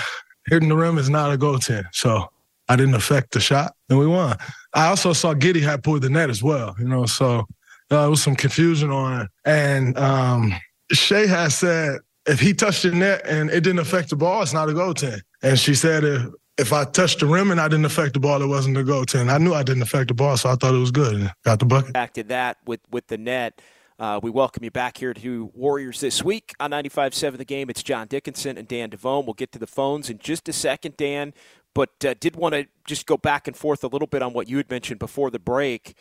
[0.47, 2.31] hitting the rim is not a goaltend, so
[2.69, 4.37] I didn't affect the shot, and we won.
[4.75, 7.45] I also saw Giddey had pulled the net as well, you know, so uh,
[7.89, 9.31] there was some confusion on it.
[9.47, 10.53] And um,
[10.93, 14.53] Shea has said if he touched the net and it didn't affect the ball, it's
[14.53, 15.23] not a goaltend.
[15.43, 16.27] And she said if
[16.59, 19.31] if I touched the rim and I didn't affect the ball, it wasn't a goaltend.
[19.31, 21.67] I knew I didn't affect the ball, so I thought it was good got the
[21.67, 21.93] bucket.
[21.93, 23.61] Back to that with with the net.
[23.97, 27.71] Uh, we welcome you back here to Warriors this week on 95.7 The Game.
[27.71, 29.25] It's John Dickinson and Dan Devone.
[29.25, 31.33] We'll get to the phones in just a second, Dan
[31.75, 34.49] but uh, did want to just go back and forth a little bit on what
[34.49, 35.95] you had mentioned before the break.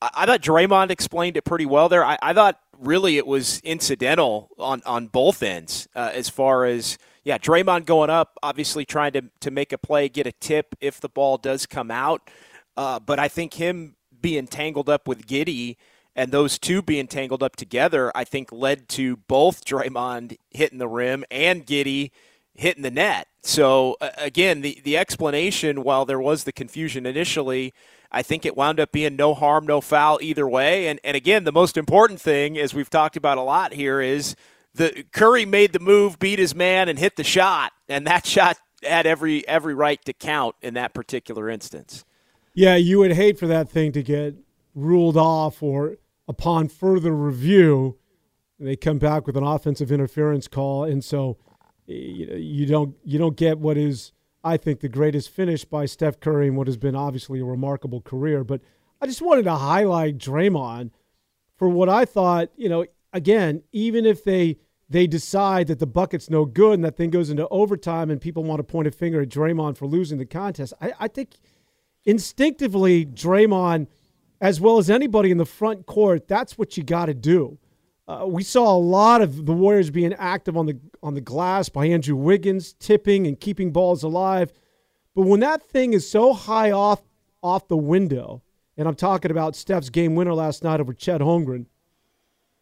[0.00, 2.04] I, I thought Draymond explained it pretty well there.
[2.04, 6.98] I, I, thought really it was incidental on, on both ends uh, as far as,
[7.24, 11.00] yeah, Draymond going up, obviously trying to, to make a play, get a tip if
[11.00, 12.30] the ball does come out.
[12.76, 15.76] Uh, but I think him being tangled up with Giddey
[16.14, 20.88] and those two being tangled up together, I think led to both Draymond hitting the
[20.88, 22.10] rim and Giddey
[22.54, 23.26] hitting the net.
[23.42, 27.72] So uh, again, the the explanation, while there was the confusion initially,
[28.12, 30.86] I think it wound up being no harm, no foul either way.
[30.86, 34.36] And and again, the most important thing, as we've talked about a lot here, is
[34.74, 38.58] the Curry made the move, beat his man, and hit the shot, and that shot
[38.82, 42.04] had every every right to count in that particular instance.
[42.54, 44.36] Yeah, you would hate for that thing to get
[44.74, 45.96] ruled off, or
[46.28, 47.98] upon further review,
[48.58, 51.38] they come back with an offensive interference call, and so
[51.86, 56.48] you don't you don't get what is I think the greatest finish by Steph Curry
[56.48, 58.44] and what has been obviously a remarkable career.
[58.44, 58.60] But
[59.00, 60.90] I just wanted to highlight Draymond
[61.56, 62.50] for what I thought.
[62.56, 64.58] You know, again, even if they
[64.94, 68.44] they decide that the bucket's no good and that thing goes into overtime and people
[68.44, 71.30] want to point a finger at Draymond for losing the contest, I, I think
[72.04, 73.88] instinctively Draymond,
[74.40, 77.58] as well as anybody in the front court, that's what you got to do.
[78.06, 81.68] Uh, we saw a lot of the Warriors being active on the on the glass
[81.68, 84.52] by Andrew Wiggins, tipping and keeping balls alive.
[85.16, 87.02] But when that thing is so high off
[87.42, 88.42] off the window,
[88.76, 91.66] and I'm talking about Steph's game winner last night over Chet Holmgren,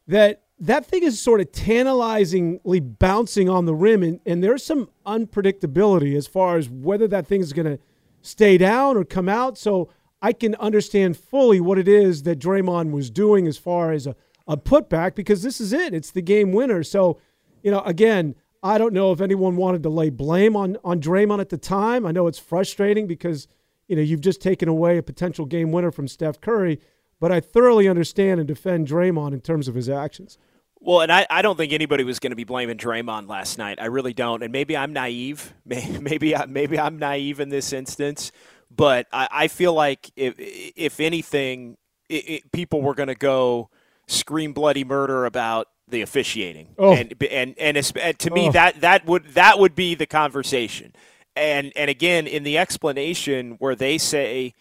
[0.06, 4.88] that that thing is sort of tantalizingly bouncing on the rim, and, and there's some
[5.06, 7.78] unpredictability as far as whether that thing is going to
[8.22, 9.58] stay down or come out.
[9.58, 9.90] So
[10.22, 14.16] I can understand fully what it is that Draymond was doing as far as a
[14.46, 15.94] a putback because this is it.
[15.94, 16.82] It's the game winner.
[16.82, 17.18] So,
[17.62, 21.40] you know, again, I don't know if anyone wanted to lay blame on on Draymond
[21.40, 22.06] at the time.
[22.06, 23.48] I know it's frustrating because
[23.88, 26.80] you know you've just taken away a potential game winner from Steph Curry,
[27.18, 30.38] but I thoroughly understand and defend Draymond in terms of his actions.
[30.84, 33.78] Well, and I, I don't think anybody was going to be blaming Draymond last night.
[33.80, 34.42] I really don't.
[34.42, 35.54] And maybe I'm naive.
[35.64, 38.32] Maybe maybe I'm naive in this instance.
[38.70, 41.76] But I, I feel like if if anything,
[42.08, 43.70] it, it, people were going to go
[44.08, 46.74] scream bloody murder about the officiating.
[46.78, 46.94] Oh.
[46.94, 48.52] And and and, and to me oh.
[48.52, 50.94] that that would that would be the conversation.
[51.36, 54.54] And and again in the explanation where they say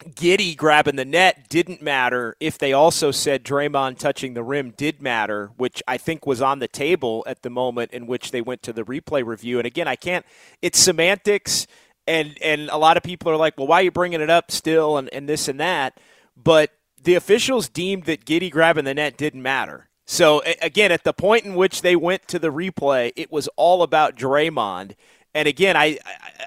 [0.00, 5.02] Giddey grabbing the net didn't matter if they also said Draymond touching the rim did
[5.02, 8.62] matter, which I think was on the table at the moment in which they went
[8.62, 9.58] to the replay review.
[9.58, 10.24] And again, I can't.
[10.62, 11.66] It's semantics,
[12.06, 14.50] and and a lot of people are like, well, why are you bringing it up
[14.50, 15.98] still, and, and this and that.
[16.36, 16.70] But
[17.02, 19.88] the officials deemed that Giddey grabbing the net didn't matter.
[20.06, 23.82] So again, at the point in which they went to the replay, it was all
[23.82, 24.94] about Draymond.
[25.34, 25.98] And again, I,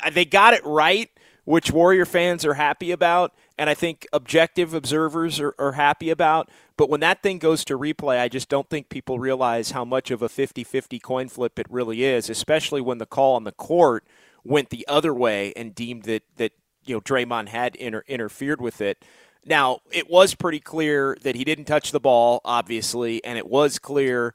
[0.04, 1.10] I they got it right,
[1.46, 6.50] which Warrior fans are happy about, and I think objective observers are, are happy about.
[6.78, 10.10] But when that thing goes to replay, I just don't think people realize how much
[10.12, 14.06] of a 50-50 coin flip it really is, especially when the call on the court
[14.44, 16.52] went the other way and deemed that that
[16.86, 19.04] you know Draymond had inter- interfered with it.
[19.46, 23.78] Now, it was pretty clear that he didn't touch the ball, obviously, and it was
[23.78, 24.34] clear,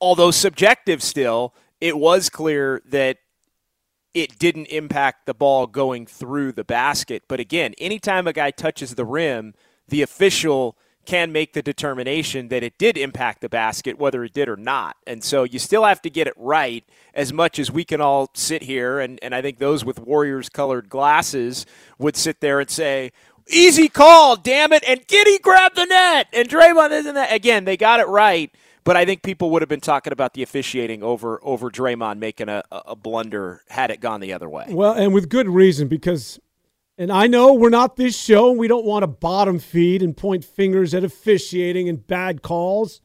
[0.00, 3.18] although subjective still, it was clear that
[4.14, 7.24] it didn't impact the ball going through the basket.
[7.28, 9.54] But again, anytime a guy touches the rim,
[9.88, 14.48] the official can make the determination that it did impact the basket, whether it did
[14.48, 14.96] or not.
[15.06, 18.30] And so you still have to get it right as much as we can all
[18.34, 19.00] sit here.
[19.00, 21.66] And, and I think those with Warriors colored glasses
[21.98, 23.12] would sit there and say,
[23.48, 24.82] easy call, damn it.
[24.88, 26.28] And Giddey grabbed the net.
[26.32, 27.32] And Draymond isn't that.
[27.32, 28.50] Again, they got it right.
[28.84, 32.48] But I think people would have been talking about the officiating over over Draymond making
[32.50, 34.66] a, a blunder had it gone the other way.
[34.68, 36.38] Well, and with good reason because
[36.96, 38.50] and I know we're not this show.
[38.50, 43.00] And we don't want to bottom feed and point fingers at officiating and bad calls.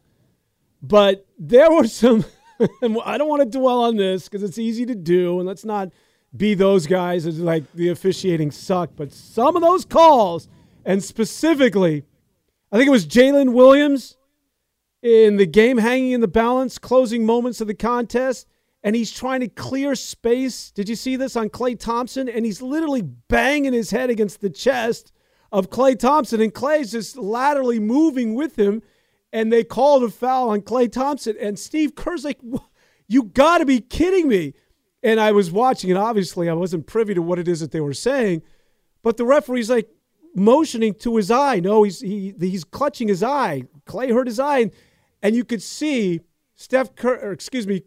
[0.81, 2.23] But there were some,
[2.81, 5.39] and I don't want to dwell on this because it's easy to do.
[5.39, 5.89] And let's not
[6.35, 8.95] be those guys as like the officiating sucked.
[8.95, 10.47] But some of those calls,
[10.85, 12.05] and specifically,
[12.71, 14.17] I think it was Jalen Williams
[15.01, 18.47] in the game hanging in the balance, closing moments of the contest
[18.83, 20.71] and he's trying to clear space.
[20.71, 22.29] Did you see this on Klay Thompson?
[22.29, 25.11] And he's literally banging his head against the chest
[25.51, 28.81] of Klay Thompson, and Klay's just laterally moving with him.
[29.33, 32.39] And they called a foul on Klay Thompson, and Steve Kerr's like,
[33.07, 34.53] "You got to be kidding me!"
[35.03, 37.79] And I was watching, and obviously I wasn't privy to what it is that they
[37.79, 38.41] were saying,
[39.03, 39.89] but the referee's like
[40.35, 41.59] motioning to his eye.
[41.59, 43.63] No, he's he, he's clutching his eye.
[43.85, 44.71] Clay hurt his eye, and,
[45.21, 46.21] and you could see
[46.55, 47.83] Steph Kerr, or excuse me,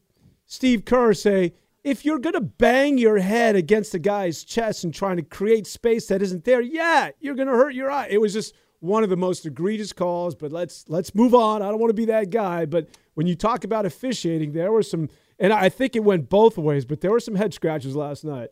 [0.46, 1.52] Steve Kerr say,
[1.84, 5.66] if you're going to bang your head against a guy's chest and trying to create
[5.66, 8.06] space that isn't there, yeah, you're going to hurt your eye.
[8.08, 11.62] It was just one of the most egregious calls, but let's let's move on.
[11.62, 14.82] I don't want to be that guy, but when you talk about officiating, there were
[14.82, 15.08] some
[15.38, 18.50] and I think it went both ways, but there were some head scratches last night.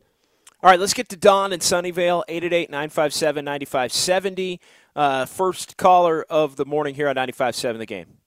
[0.62, 4.58] All right, let's get to Don in Sunnyvale, 888-957-9570.
[4.94, 8.19] Uh, first caller of the morning here on 95.7 The Game.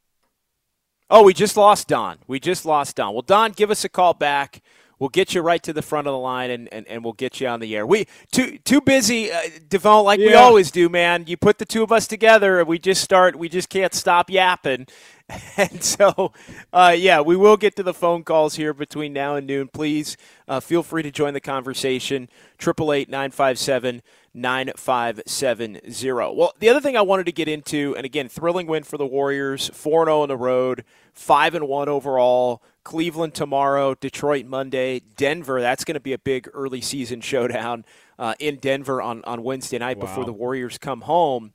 [1.09, 2.17] Oh, we just lost Don.
[2.27, 3.13] We just lost Don.
[3.13, 4.61] Well, Don, give us a call back.
[4.99, 7.41] We'll get you right to the front of the line, and, and, and we'll get
[7.41, 7.85] you on the air.
[7.85, 10.27] We too too busy, uh, Devone, like yeah.
[10.27, 11.25] we always do, man.
[11.27, 13.35] You put the two of us together, and we just start.
[13.35, 14.87] We just can't stop yapping,
[15.57, 16.31] and so
[16.71, 19.67] uh, yeah, we will get to the phone calls here between now and noon.
[19.67, 20.15] Please
[20.47, 22.29] uh, feel free to join the conversation.
[22.57, 24.03] Triple eight nine five seven.
[24.33, 26.11] 9570.
[26.11, 29.05] Well, the other thing I wanted to get into, and again, thrilling win for the
[29.05, 32.61] Warriors, 4 0 on the road, 5 and 1 overall.
[32.83, 35.61] Cleveland tomorrow, Detroit Monday, Denver.
[35.61, 37.85] That's going to be a big early season showdown
[38.19, 40.05] uh, in Denver on, on Wednesday night wow.
[40.05, 41.53] before the Warriors come home.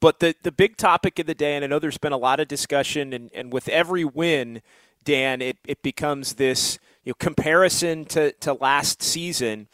[0.00, 2.40] But the, the big topic of the day, and I know there's been a lot
[2.40, 4.62] of discussion, and, and with every win,
[5.04, 9.68] Dan, it, it becomes this you know, comparison to, to last season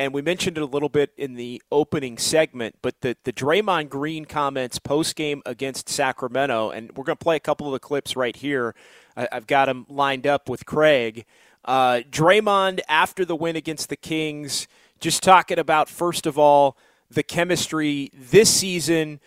[0.00, 3.90] and we mentioned it a little bit in the opening segment, but the, the Draymond
[3.90, 7.80] Green comments post game against Sacramento, and we're going to play a couple of the
[7.80, 8.74] clips right here.
[9.14, 11.26] I, have got them lined up with Craig.
[11.66, 14.66] Uh, Draymond, after the win against the Kings,
[15.00, 16.78] just talking about, first of all,
[17.10, 19.20] the chemistry this season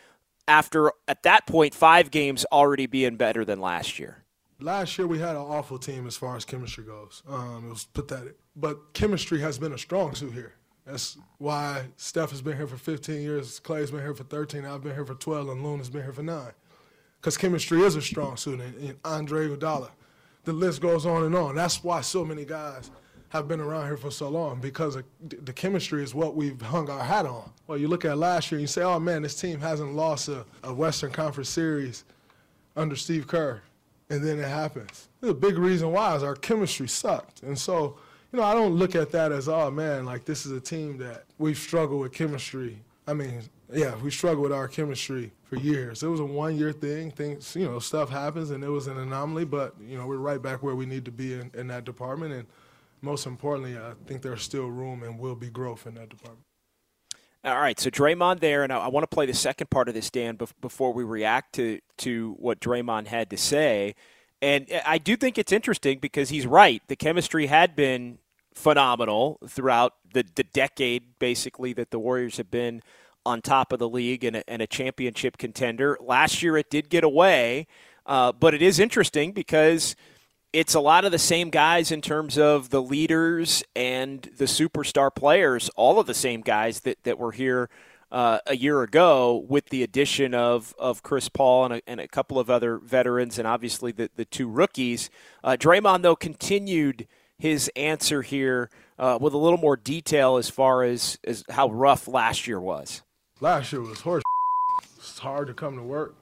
[0.47, 4.24] after, at that point, five games already being better than last year.
[4.59, 7.21] Last year we had an awful team as far as chemistry goes.
[7.30, 8.38] Um, it was pathetic.
[8.55, 10.53] But chemistry has been a strong suit here.
[10.86, 14.84] That's why Steph has been here for 15 years, Klay's been here for 13, I've
[14.84, 16.51] been here for 12, and Loon has been here for nine.
[17.21, 19.91] Because chemistry is a strong suit, and, and Andre Iguodala.
[20.43, 21.55] The list goes on and on.
[21.55, 22.91] That's why so many guys
[23.29, 27.03] have been around here for so long because the chemistry is what we've hung our
[27.03, 27.49] hat on.
[27.65, 30.27] Well, you look at last year and you say, oh man, this team hasn't lost
[30.27, 32.03] a, a Western Conference series
[32.75, 33.61] under Steve Kerr.
[34.11, 35.09] And then it happens.
[35.21, 37.41] The big reason why is our chemistry sucked.
[37.41, 37.97] And so
[38.34, 40.97] you know, I don't look at that as, oh man, like this is a team
[40.97, 42.79] that we've struggled with chemistry.
[43.07, 46.01] I mean, yeah, we struggled with our chemistry for years.
[46.01, 47.11] It was a one year thing.
[47.11, 50.41] Things, you know, stuff happens and it was an anomaly, but, you know, we're right
[50.41, 52.34] back where we need to be in, in that department.
[52.34, 52.47] And
[53.01, 56.45] most importantly, I think there's still room and will be growth in that department.
[57.45, 60.09] All right, so Draymond there, and I, want to play the second part of this,
[60.09, 63.95] Dan, before we react to, to what Draymond had to say.
[64.41, 66.81] And eh, I do think it's interesting because he's right.
[66.88, 68.19] The chemistry had been
[68.54, 72.82] phenomenal throughout the, the decade, basically, that the Warriors have been
[73.26, 75.97] on top of the league and a, and a championship contender.
[76.01, 77.68] Last year it did get away,
[78.06, 79.95] uh, but it is interesting because
[80.51, 85.14] it's a lot of the same guys in terms of the leaders and the superstar
[85.14, 87.70] players, all of the same guys that, that were here
[88.12, 92.08] uh, a year ago with the addition of, of Chris Paul and a, and a
[92.08, 95.10] couple of other veterans and obviously the, the two rookies.
[95.43, 97.08] Uh, Draymond, though, continued–
[97.44, 102.08] his answer here uh, with a little more detail as far as, as how rough
[102.08, 103.02] last year was.
[103.41, 104.24] Last year was horse.
[104.96, 106.16] It's hard to come to work.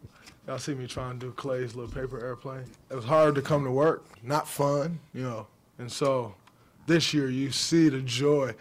[0.47, 2.65] Y'all see me trying to do Klay's little paper airplane.
[2.89, 5.45] It was hard to come to work, not fun, you know.
[5.77, 6.33] And so
[6.87, 8.55] this year you see the joy.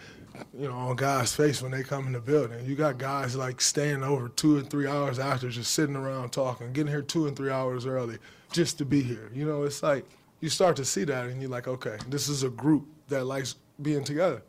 [0.53, 2.65] you know, on guys' face when they come in the building.
[2.67, 6.75] You got guys like staying over two and three hours after just sitting around talking,
[6.75, 8.19] getting here two and three hours early
[8.53, 9.31] just to be here.
[9.35, 10.05] You know, it's like
[10.41, 13.57] you start to see that and you're like, okay, this is a group that likes
[13.81, 14.43] being together.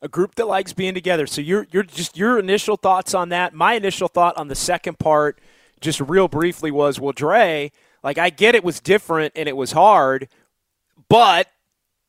[0.00, 1.26] A group that likes being together.
[1.26, 3.54] So you're you're just your initial thoughts on that.
[3.54, 5.40] My initial thought on the second part,
[5.80, 7.70] just real briefly, was well, Dre,
[8.02, 10.28] like I get it was different and it was hard,
[11.08, 11.46] but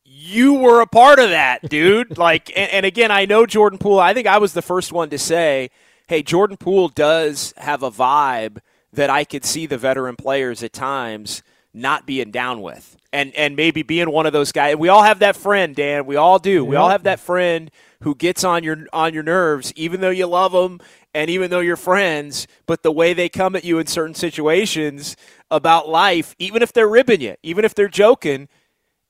[0.04, 2.18] you were a part of that, dude.
[2.18, 4.00] like, and, and, again, I know Jordan Poole.
[4.00, 5.70] I think I was the first one to say,
[6.08, 8.60] hey, Jordan Poole does have a vibe
[8.92, 11.42] that I could see the veteran players at times
[11.74, 12.98] not being down with.
[13.12, 14.76] And, and maybe being one of those guys.
[14.76, 16.08] We all have that friend, Dan.
[16.08, 16.66] We all do.
[16.66, 17.70] We all have that friend
[18.02, 20.80] who gets on your on your nerves, even though you love them
[21.14, 22.48] and even though you're friends.
[22.66, 25.16] But the way they come at you in certain situations
[25.50, 28.50] about life, even if they're ribbing you, even if they're joking,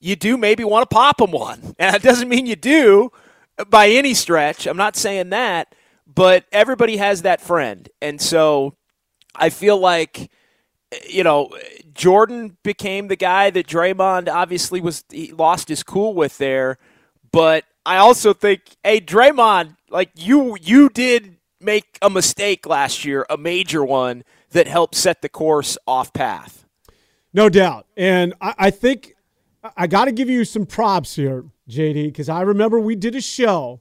[0.00, 1.60] you do maybe want to pop them one.
[1.78, 3.10] And that doesn't mean you do
[3.68, 4.66] by any stretch.
[4.66, 5.74] I'm not saying that,
[6.06, 7.88] but everybody has that friend.
[8.00, 8.76] And so
[9.34, 10.30] I feel like,
[11.08, 11.50] you know,
[11.94, 16.78] Jordan became the guy that Draymond obviously was he lost his cool with there.
[17.32, 23.26] But I also think, hey, Draymond, like you, you did make a mistake last year,
[23.28, 26.64] a major one that helped set the course off path.
[27.32, 27.86] No doubt.
[27.96, 29.14] And I, I think
[29.76, 33.20] I got to give you some props here, JD, because I remember we did a
[33.20, 33.80] show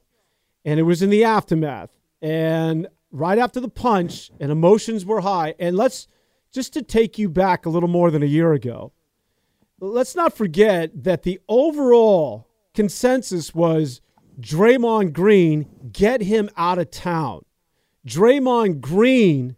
[0.65, 1.91] and it was in the aftermath
[2.21, 5.55] and right after the punch and emotions were high.
[5.59, 6.07] And let's
[6.53, 8.93] just to take you back a little more than a year ago,
[9.79, 14.01] let's not forget that the overall consensus was
[14.39, 17.43] Draymond Green, get him out of town.
[18.07, 19.55] Draymond Green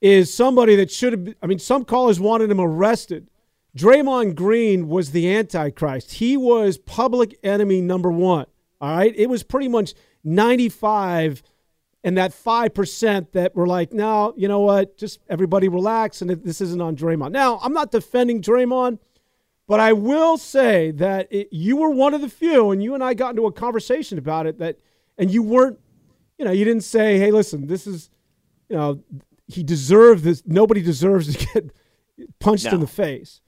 [0.00, 3.28] is somebody that should have, I mean, some callers wanted him arrested.
[3.76, 6.12] Draymond Green was the Antichrist.
[6.12, 8.46] He was public enemy number one.
[8.80, 9.14] All right.
[9.16, 11.42] It was pretty much 95
[12.04, 14.96] and that 5% that were like, no, you know what?
[14.96, 17.30] Just everybody relax and this isn't on Draymond.
[17.30, 18.98] Now, I'm not defending Draymond,
[19.68, 23.04] but I will say that it, you were one of the few, and you and
[23.04, 24.78] I got into a conversation about it that,
[25.16, 25.78] and you weren't,
[26.38, 28.10] you know, you didn't say, hey, listen, this is,
[28.68, 29.02] you know,
[29.46, 30.42] he deserved this.
[30.44, 31.70] Nobody deserves to get
[32.40, 32.72] punched no.
[32.72, 33.40] in the face.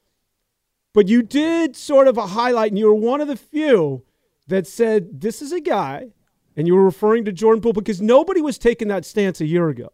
[0.92, 4.04] But you did sort of a highlight, and you were one of the few
[4.46, 6.10] that said, This is a guy,
[6.56, 9.68] and you were referring to Jordan Poole because nobody was taking that stance a year
[9.68, 9.92] ago.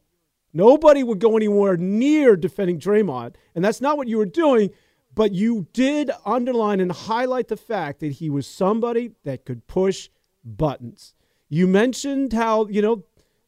[0.53, 4.71] Nobody would go anywhere near defending Draymond, and that's not what you were doing.
[5.15, 10.09] But you did underline and highlight the fact that he was somebody that could push
[10.45, 11.15] buttons.
[11.49, 13.05] You mentioned how, you know,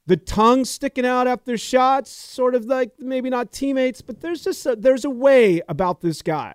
[0.06, 4.66] the tongue sticking out after shots, sort of like maybe not teammates, but there's just
[4.66, 6.54] a, there's a way about this guy.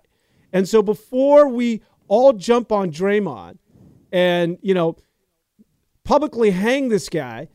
[0.52, 3.56] And so before we all jump on Draymond
[4.12, 4.96] and, you know,
[6.08, 7.48] publicly hang this guy,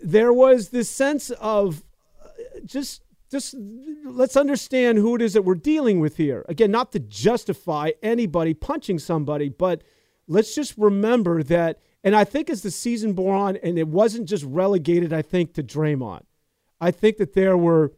[0.00, 1.82] there was this sense of
[2.64, 3.56] just just
[4.04, 6.44] let's understand who it is that we're dealing with here.
[6.48, 9.82] Again, not to justify anybody punching somebody, but
[10.28, 14.26] let's just remember that and I think as the season bore on, and it wasn't
[14.26, 16.22] just relegated, I think, to Draymond.
[16.80, 17.92] I think that there were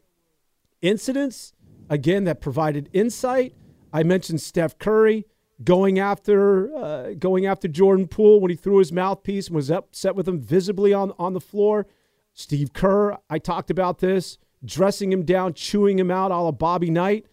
[0.80, 1.53] incidents,
[1.88, 3.55] again, that provided insight.
[3.93, 5.26] I mentioned Steph Curry
[5.64, 10.14] going after uh, going after Jordan Poole when he threw his mouthpiece and was upset
[10.14, 11.86] with him visibly on on the floor.
[12.34, 16.90] Steve Kerr, I talked about this, dressing him down, chewing him out, all of Bobby
[16.90, 17.26] Knight.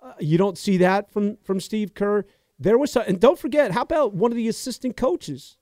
[0.00, 2.24] Uh, you don't see that from from Steve Kerr.
[2.58, 5.56] There was, and don't forget, how about one of the assistant coaches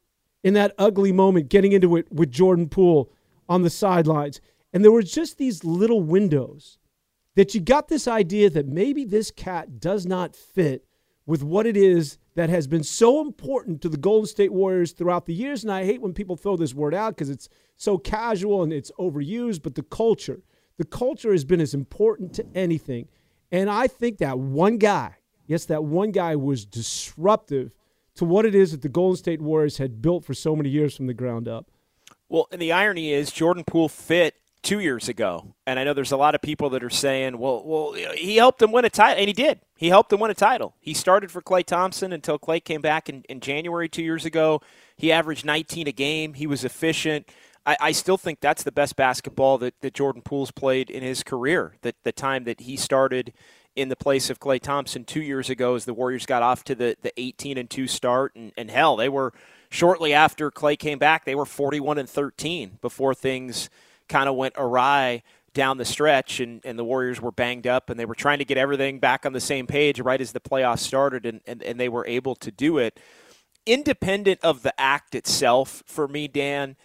[0.45, 3.11] in that ugly moment getting into it with Jordan Poole
[3.49, 4.41] on the sidelines?
[4.73, 6.79] And there were just these little windows
[7.35, 10.85] that you got this idea that maybe this cat does not fit
[11.27, 15.27] with what it is that has been so important to the Golden State Warriors throughout
[15.27, 15.63] the years.
[15.63, 18.91] And I hate when people throw this word out because it's so casual and it's
[18.99, 20.43] overused, but the culture,
[20.79, 23.09] the culture has been as important to anything.
[23.51, 25.17] And I think that one guy,
[25.47, 27.75] yes, that one guy was disruptive
[28.15, 30.97] to what it is that the Golden State Warriors had built for so many years
[30.97, 31.71] from the ground up.
[32.29, 35.55] Well, and the irony is Jordan Poole fit two years ago.
[35.67, 38.63] And I know there's a lot of people that are saying, well, well, he helped
[38.63, 39.19] him win a title.
[39.19, 39.61] And he did.
[39.77, 40.75] He helped him win a title.
[40.81, 44.61] He started for Klay Thompson until Klay came back in, in January two years ago.
[44.97, 46.35] He averaged 19 a game.
[46.35, 47.29] He was efficient.
[47.67, 51.23] I, I still think that's the best basketball that, that Jordan Poole's played in his
[51.23, 51.77] career.
[51.83, 53.33] That the time that he started
[53.75, 56.75] in the place of Klay Thompson two years ago as the Warriors got off to
[56.75, 58.37] the, the 18 and 2 start.
[58.37, 59.33] And, and hell, they were
[59.71, 63.69] shortly after Klay came back, they were 41 and 13 before things–
[64.13, 65.23] kind of went awry
[65.55, 68.45] down the stretch and, and the Warriors were banged up and they were trying to
[68.45, 71.81] get everything back on the same page right as the playoffs started and, and, and
[71.81, 73.01] they were able to do it.
[73.67, 76.77] independent of the act itself for me, Dan,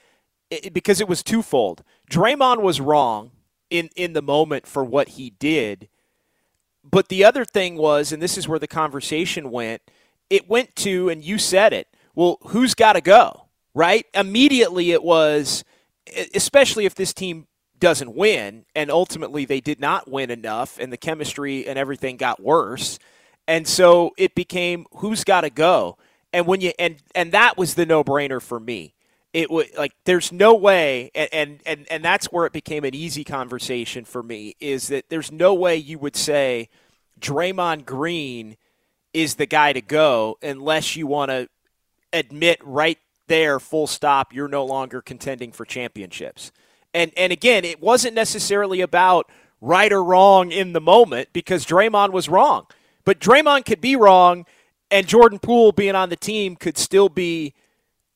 [0.50, 1.84] it, because it was twofold.
[2.10, 3.32] Draymond was wrong
[3.70, 5.90] in in the moment for what he did,
[6.84, 9.82] but the other thing was, and this is where the conversation went.
[10.30, 11.88] It went to, and you said it.
[12.16, 13.46] Well, who's got to go?
[13.74, 14.06] Right?
[14.14, 15.64] Immediately, it was,
[16.34, 17.48] especially if this team
[17.80, 22.42] doesn't win, and ultimately they did not win enough, and the chemistry and everything got
[22.42, 23.00] worse,
[23.48, 25.98] and so it became who's got to go.
[26.34, 28.94] And when you and and that was the no brainer for me.
[29.34, 32.96] It was like there's no way, and, and and and that's where it became an
[32.96, 34.56] easy conversation for me.
[34.60, 36.70] Is that there's no way you would say
[37.20, 38.58] Draymond Green
[39.14, 41.50] is the guy to go unless you want to
[42.14, 46.52] admit right there, full stop, you're no longer contending for championships.
[46.94, 49.30] And and again, it wasn't necessarily about
[49.62, 52.68] right or wrong in the moment because Draymond was wrong.
[53.06, 54.46] But Draymond could be wrong
[54.90, 57.54] and Jordan Poole being on the team could still be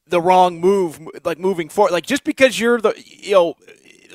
[0.08, 1.92] the wrong move like moving forward.
[1.92, 3.56] Like just because you're the you know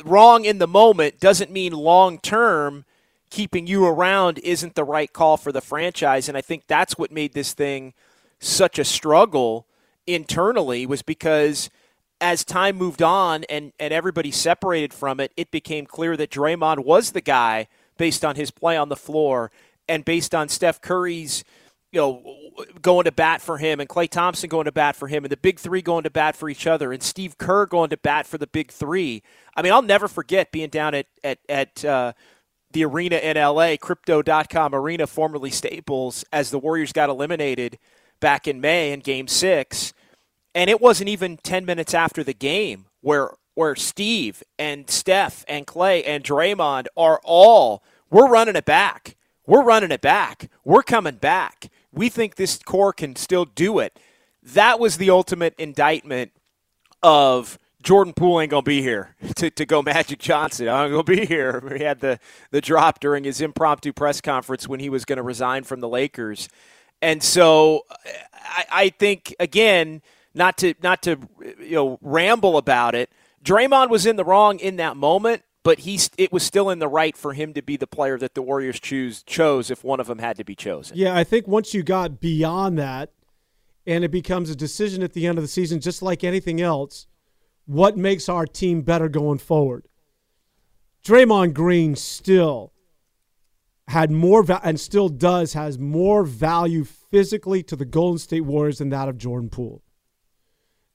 [0.04, 2.84] wrong in the moment doesn't mean long term
[3.30, 7.10] keeping you around isn't the right call for the franchise and I think that's what
[7.10, 7.92] made this thing
[8.38, 9.66] such a struggle
[10.06, 11.70] internally was because
[12.20, 16.84] as time moved on and, and everybody separated from it, it became clear that Draymond
[16.84, 19.50] was the guy based on his play on the floor
[19.88, 21.44] and based on Steph Curry's,
[21.92, 22.22] you know,
[22.80, 25.36] going to bat for him and Klay Thompson going to bat for him and the
[25.36, 28.38] big three going to bat for each other and Steve Kerr going to bat for
[28.38, 29.22] the big three.
[29.54, 32.12] I mean, I'll never forget being down at, at, at uh,
[32.72, 37.78] the arena in LA, crypto.com arena, formerly Staples, as the Warriors got eliminated
[38.20, 39.92] back in May in game six
[40.56, 45.66] and it wasn't even 10 minutes after the game where where Steve and Steph and
[45.66, 49.16] Klay and Draymond are all we're running it back.
[49.46, 50.50] We're running it back.
[50.64, 51.70] We're coming back.
[51.92, 53.98] We think this core can still do it.
[54.42, 56.32] That was the ultimate indictment
[57.02, 60.68] of Jordan Poole ain't gonna be here to, to go Magic Johnson.
[60.68, 61.62] I'm gonna be here.
[61.76, 62.18] He had the
[62.50, 65.88] the drop during his impromptu press conference when he was going to resign from the
[65.88, 66.48] Lakers,
[67.02, 67.82] and so
[68.34, 70.02] I, I think again
[70.34, 71.18] not to not to
[71.60, 73.10] you know ramble about it.
[73.42, 76.88] Draymond was in the wrong in that moment, but he it was still in the
[76.88, 80.06] right for him to be the player that the Warriors choose chose if one of
[80.06, 80.96] them had to be chosen.
[80.96, 83.10] Yeah, I think once you got beyond that,
[83.86, 87.06] and it becomes a decision at the end of the season, just like anything else,
[87.66, 89.86] what makes our team better going forward?
[91.04, 92.72] Draymond Green still
[93.88, 98.78] had more va- and still does has more value physically to the Golden State Warriors
[98.78, 99.82] than that of Jordan Poole.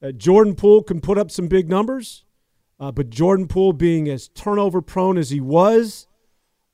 [0.02, 2.26] Uh, Jordan Poole can put up some big numbers,
[2.80, 6.08] uh, but Jordan Poole being as turnover prone as he was,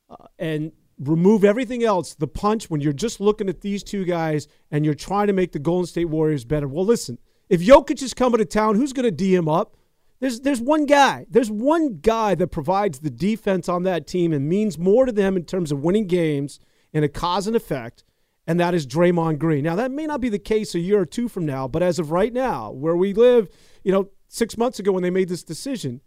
[0.10, 4.48] uh, and remove everything else, the punch when you're just looking at these two guys
[4.72, 6.68] and you're trying to make the Golden State Warriors better.
[6.68, 9.76] Well, listen, if Jokic is coming to town, who's going to D him up?
[10.20, 11.26] There's there's one guy.
[11.30, 15.38] There's one guy that provides the defense on that team and means more to them
[15.38, 16.60] in terms of winning games
[16.94, 18.04] and a cause and effect
[18.48, 19.66] and that is Draymond Green.
[19.66, 22.00] Now, that may not be the case a year or two from now, but as
[22.00, 23.50] of right now, where we live,
[23.84, 26.00] you know, six months ago when they made this decision,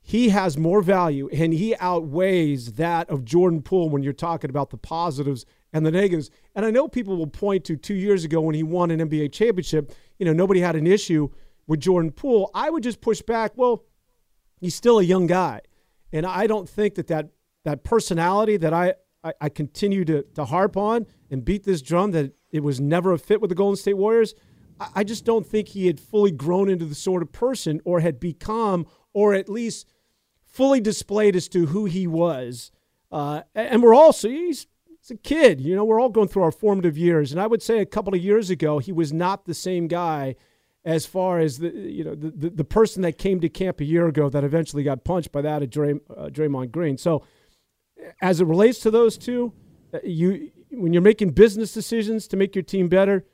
[0.00, 4.70] he has more value and he outweighs that of Jordan Poole when you're talking about
[4.70, 6.30] the positives and the negatives.
[6.54, 9.32] And I know people will point to two years ago when he won an NBA
[9.32, 11.28] championship, you know, nobody had an issue
[11.66, 12.50] with Jordan Poole.
[12.54, 13.84] I would just push back, well,
[14.60, 15.60] he's still a young guy.
[16.12, 17.30] And I don't think that that,
[17.64, 18.94] that personality that I,
[19.24, 23.12] I, I continue to, to harp on and beat this drum that it was never
[23.12, 24.34] a fit with the Golden State Warriors.
[24.80, 28.00] I, I just don't think he had fully grown into the sort of person or
[28.00, 29.88] had become, or at least
[30.44, 32.70] fully displayed as to who he was.
[33.10, 35.60] Uh, and we're also, he's, he's a kid.
[35.60, 37.32] You know, we're all going through our formative years.
[37.32, 40.36] And I would say a couple of years ago, he was not the same guy
[40.84, 43.84] as far as the you know the, the, the, person that came to camp a
[43.84, 46.98] year ago that eventually got punched by that of Dray, uh, Draymond Green.
[46.98, 47.24] So
[48.20, 49.52] as it relates to those two,
[49.94, 53.24] uh, you when you're making business decisions to make your team better,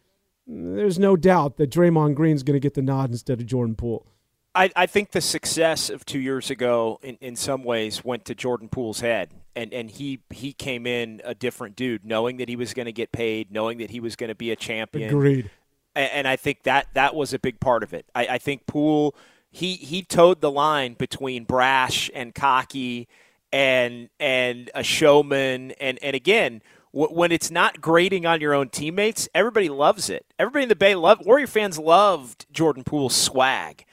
[0.46, 4.06] there's no doubt that Draymond Green's going to get the nod instead of Jordan Poole.
[4.54, 8.34] I, I think the success of two years ago, in, in some ways, went to
[8.34, 12.56] Jordan Poole's head, and and he he came in a different dude, knowing that he
[12.56, 15.10] was going to get paid, knowing that he was going to be a champion.
[15.10, 15.50] Agreed.
[15.98, 18.06] And, and, I think that that was a big part of it.
[18.14, 19.16] I, I think Poole
[19.50, 23.08] he he toed the line between brash and cocky
[23.52, 25.72] and and a showman.
[25.72, 30.24] And and again when it's not grading on your own teammates everybody loves it.
[30.38, 33.84] Everybody in the bay love warrior fans loved jordan poole's swag.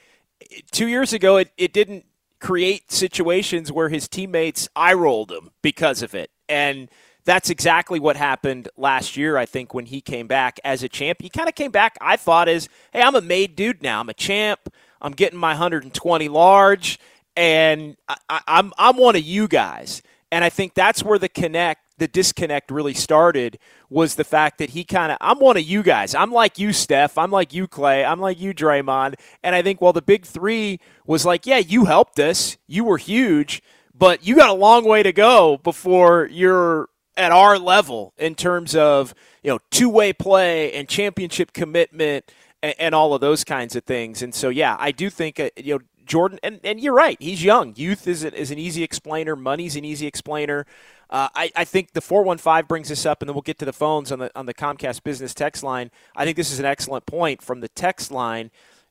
[0.70, 2.06] Two years ago it, it didn't
[2.38, 6.30] create situations where his teammates eye rolled him because of it.
[6.48, 6.88] And
[7.26, 11.20] that's exactly what happened last year, I think, when he came back as a champ.
[11.20, 14.00] He kind of came back, I thought, as, hey, I'm a made dude now.
[14.00, 14.72] I'm a champ.
[15.02, 16.98] I'm getting my 120 large,
[17.36, 20.02] and I, I, I'm, I'm one of you guys.
[20.32, 23.58] And I think that's where the connect, the disconnect really started
[23.90, 26.14] was the fact that he kind of, I'm one of you guys.
[26.14, 27.18] I'm like you, Steph.
[27.18, 28.06] I'm like you, Klay.
[28.06, 29.14] I'm like you, Draymond.
[29.42, 32.56] And I think, well, the big three was like, yeah, you helped us.
[32.66, 33.62] You were huge,
[33.94, 38.74] but you got a long way to go before you're at our level in terms
[38.76, 42.30] of you know two way play and championship commitment
[42.62, 44.22] and, and, all of those kinds of things.
[44.22, 47.16] And so yeah, I do think uh, you know Jordan and, and you're right.
[47.20, 47.74] He's young.
[47.76, 49.36] Youth is, is an easy explainer.
[49.36, 50.66] Money's an easy explainer.
[51.08, 53.72] Uh, I, I think the 415 brings us up, and then we'll get to the
[53.72, 55.90] phones on the on the Comcast business text line.
[56.16, 58.50] I think this is an excellent point from the text line.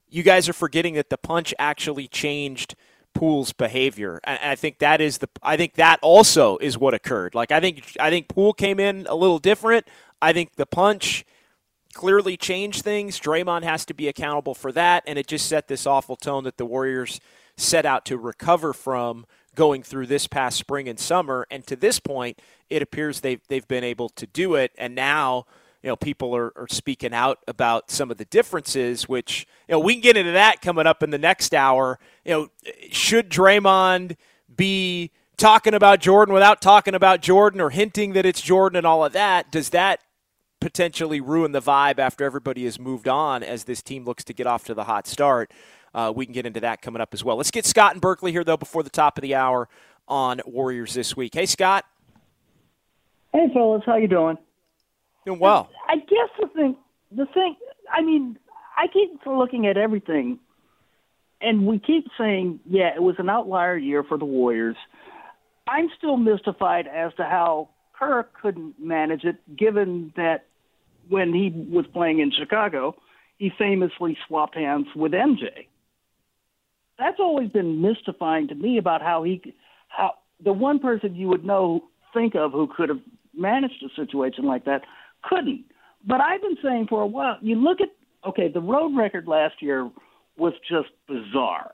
[0.09, 2.75] You guys are forgetting that the punch actually changed
[3.15, 4.19] Poole's behavior.
[4.25, 7.33] And I think that is the I think that also is what occurred.
[7.33, 9.87] Like I think I think Poole came in a little different.
[10.21, 11.25] I think the punch
[11.93, 13.19] clearly changed things.
[13.19, 16.57] Draymond has to be accountable for that and it just set this awful tone that
[16.57, 17.19] the Warriors
[17.57, 21.99] set out to recover from going through this past spring and summer and to this
[22.01, 25.45] point it appears they've they've been able to do it and now
[25.85, 29.79] you know, people are, are speaking out about some of the differences, which, you know,
[29.79, 31.99] we can get into that coming up in the next hour.
[32.25, 32.47] You know,
[32.89, 34.15] should Draymond
[34.53, 39.05] be talking about Jordan without talking about Jordan or hinting that it's Jordan and all
[39.05, 39.51] of that?
[39.51, 39.99] Does that
[40.59, 44.47] potentially ruin the vibe after everybody has moved on as this team looks to get
[44.47, 45.53] off to the hot start?
[45.93, 47.37] Uh, we can get into that coming up as well.
[47.37, 49.69] Let's get Scott and Berkeley here, though, before the top of the hour
[50.07, 51.35] on Warriors this week.
[51.35, 51.85] Hey, Scott.
[53.31, 53.83] Hey, fellas.
[53.85, 54.39] How you doing?
[55.25, 55.69] Doing well.
[55.87, 56.75] I guess the thing,
[57.11, 57.55] the thing,
[57.91, 58.37] I mean,
[58.77, 60.39] I keep looking at everything,
[61.41, 64.75] and we keep saying, yeah, it was an outlier year for the Warriors.
[65.67, 70.45] I'm still mystified as to how Kerr couldn't manage it, given that
[71.09, 72.95] when he was playing in Chicago,
[73.37, 75.67] he famously swapped hands with MJ.
[76.97, 79.55] That's always been mystifying to me about how he,
[79.89, 80.13] how
[80.43, 83.01] the one person you would know, think of who could have
[83.35, 84.83] managed a situation like that
[85.29, 85.65] couldn't.
[86.07, 87.89] But I've been saying for a while, you look at,
[88.27, 89.89] okay, the road record last year
[90.37, 91.71] was just bizarre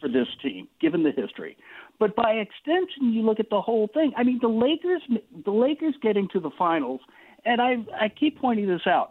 [0.00, 1.56] for this team, given the history.
[1.98, 4.12] But by extension, you look at the whole thing.
[4.16, 5.02] I mean, the Lakers,
[5.44, 7.00] the Lakers getting to the finals,
[7.44, 9.10] and I, I keep pointing this out.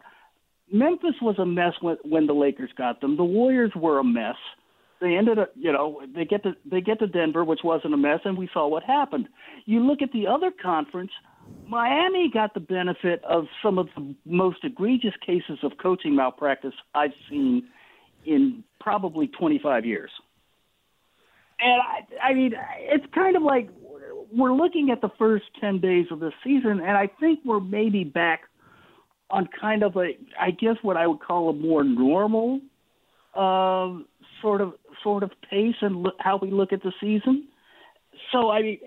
[0.71, 3.17] Memphis was a mess when, when the Lakers got them.
[3.17, 4.35] The Warriors were a mess.
[4.99, 7.97] They ended up, you know, they get to they get to Denver, which wasn't a
[7.97, 9.27] mess, and we saw what happened.
[9.65, 11.11] You look at the other conference.
[11.67, 17.11] Miami got the benefit of some of the most egregious cases of coaching malpractice I've
[17.29, 17.67] seen
[18.25, 20.11] in probably 25 years.
[21.59, 23.69] And I, I mean, it's kind of like
[24.31, 28.03] we're looking at the first 10 days of the season, and I think we're maybe
[28.03, 28.41] back
[29.29, 32.61] on kind of a, I guess what I would call a more normal
[33.35, 33.99] uh,
[34.41, 34.73] sort of
[35.03, 37.47] sort of pace and how we look at the season.
[38.31, 38.79] So I mean,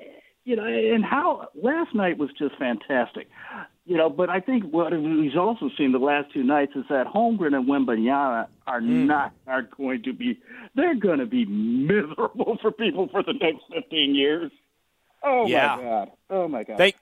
[0.50, 3.28] you know, and how last night was just fantastic.
[3.86, 7.06] You know, but I think what we've also seen the last two nights is that
[7.06, 9.06] Holmgren and Wembanyama are mm.
[9.06, 10.40] not are going to be
[10.74, 14.50] they're going to be miserable for people for the next fifteen years.
[15.22, 15.76] Oh yeah.
[15.76, 16.10] my god!
[16.30, 16.78] Oh my god!
[16.78, 16.96] Thank,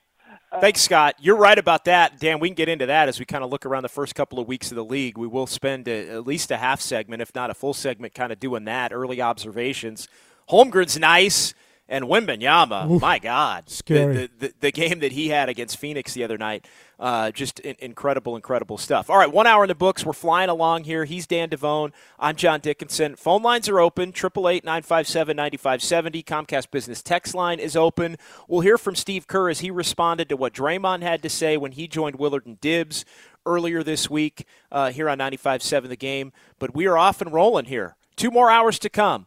[0.61, 1.15] thanks, Scott.
[1.19, 2.41] You're right about that, Dan.
[2.41, 4.47] We can get into that as we kind of look around the first couple of
[4.47, 5.17] weeks of the league.
[5.17, 8.31] We will spend a, at least a half segment, if not a full segment, kind
[8.31, 10.07] of doing that early observations.
[10.51, 11.55] Holmgren's nice.
[11.91, 14.15] And Wembanyama, Oof, my God, scary.
[14.15, 16.67] The, the, the, game that he had against Phoenix the other night,
[17.01, 19.09] uh, just in, incredible, incredible stuff.
[19.09, 20.05] All right, one hour in the books.
[20.05, 21.07] We're flying along here.
[21.07, 21.93] He's Dan Devone.
[22.19, 23.17] I'm John Dickinson.
[23.17, 24.13] Phone lines are open.
[24.13, 26.27] 888-957-9570.
[26.27, 28.19] Comcast Business text line is open.
[28.49, 31.73] We'll hear from Steve Kerr as he responded to what Draymond had to say when
[31.73, 33.07] he joined Willard and Dibs
[33.47, 36.33] earlier this week uh, here on 95.7 The Game.
[36.59, 37.97] But we are off and rolling here.
[38.15, 39.27] Two more hours to come.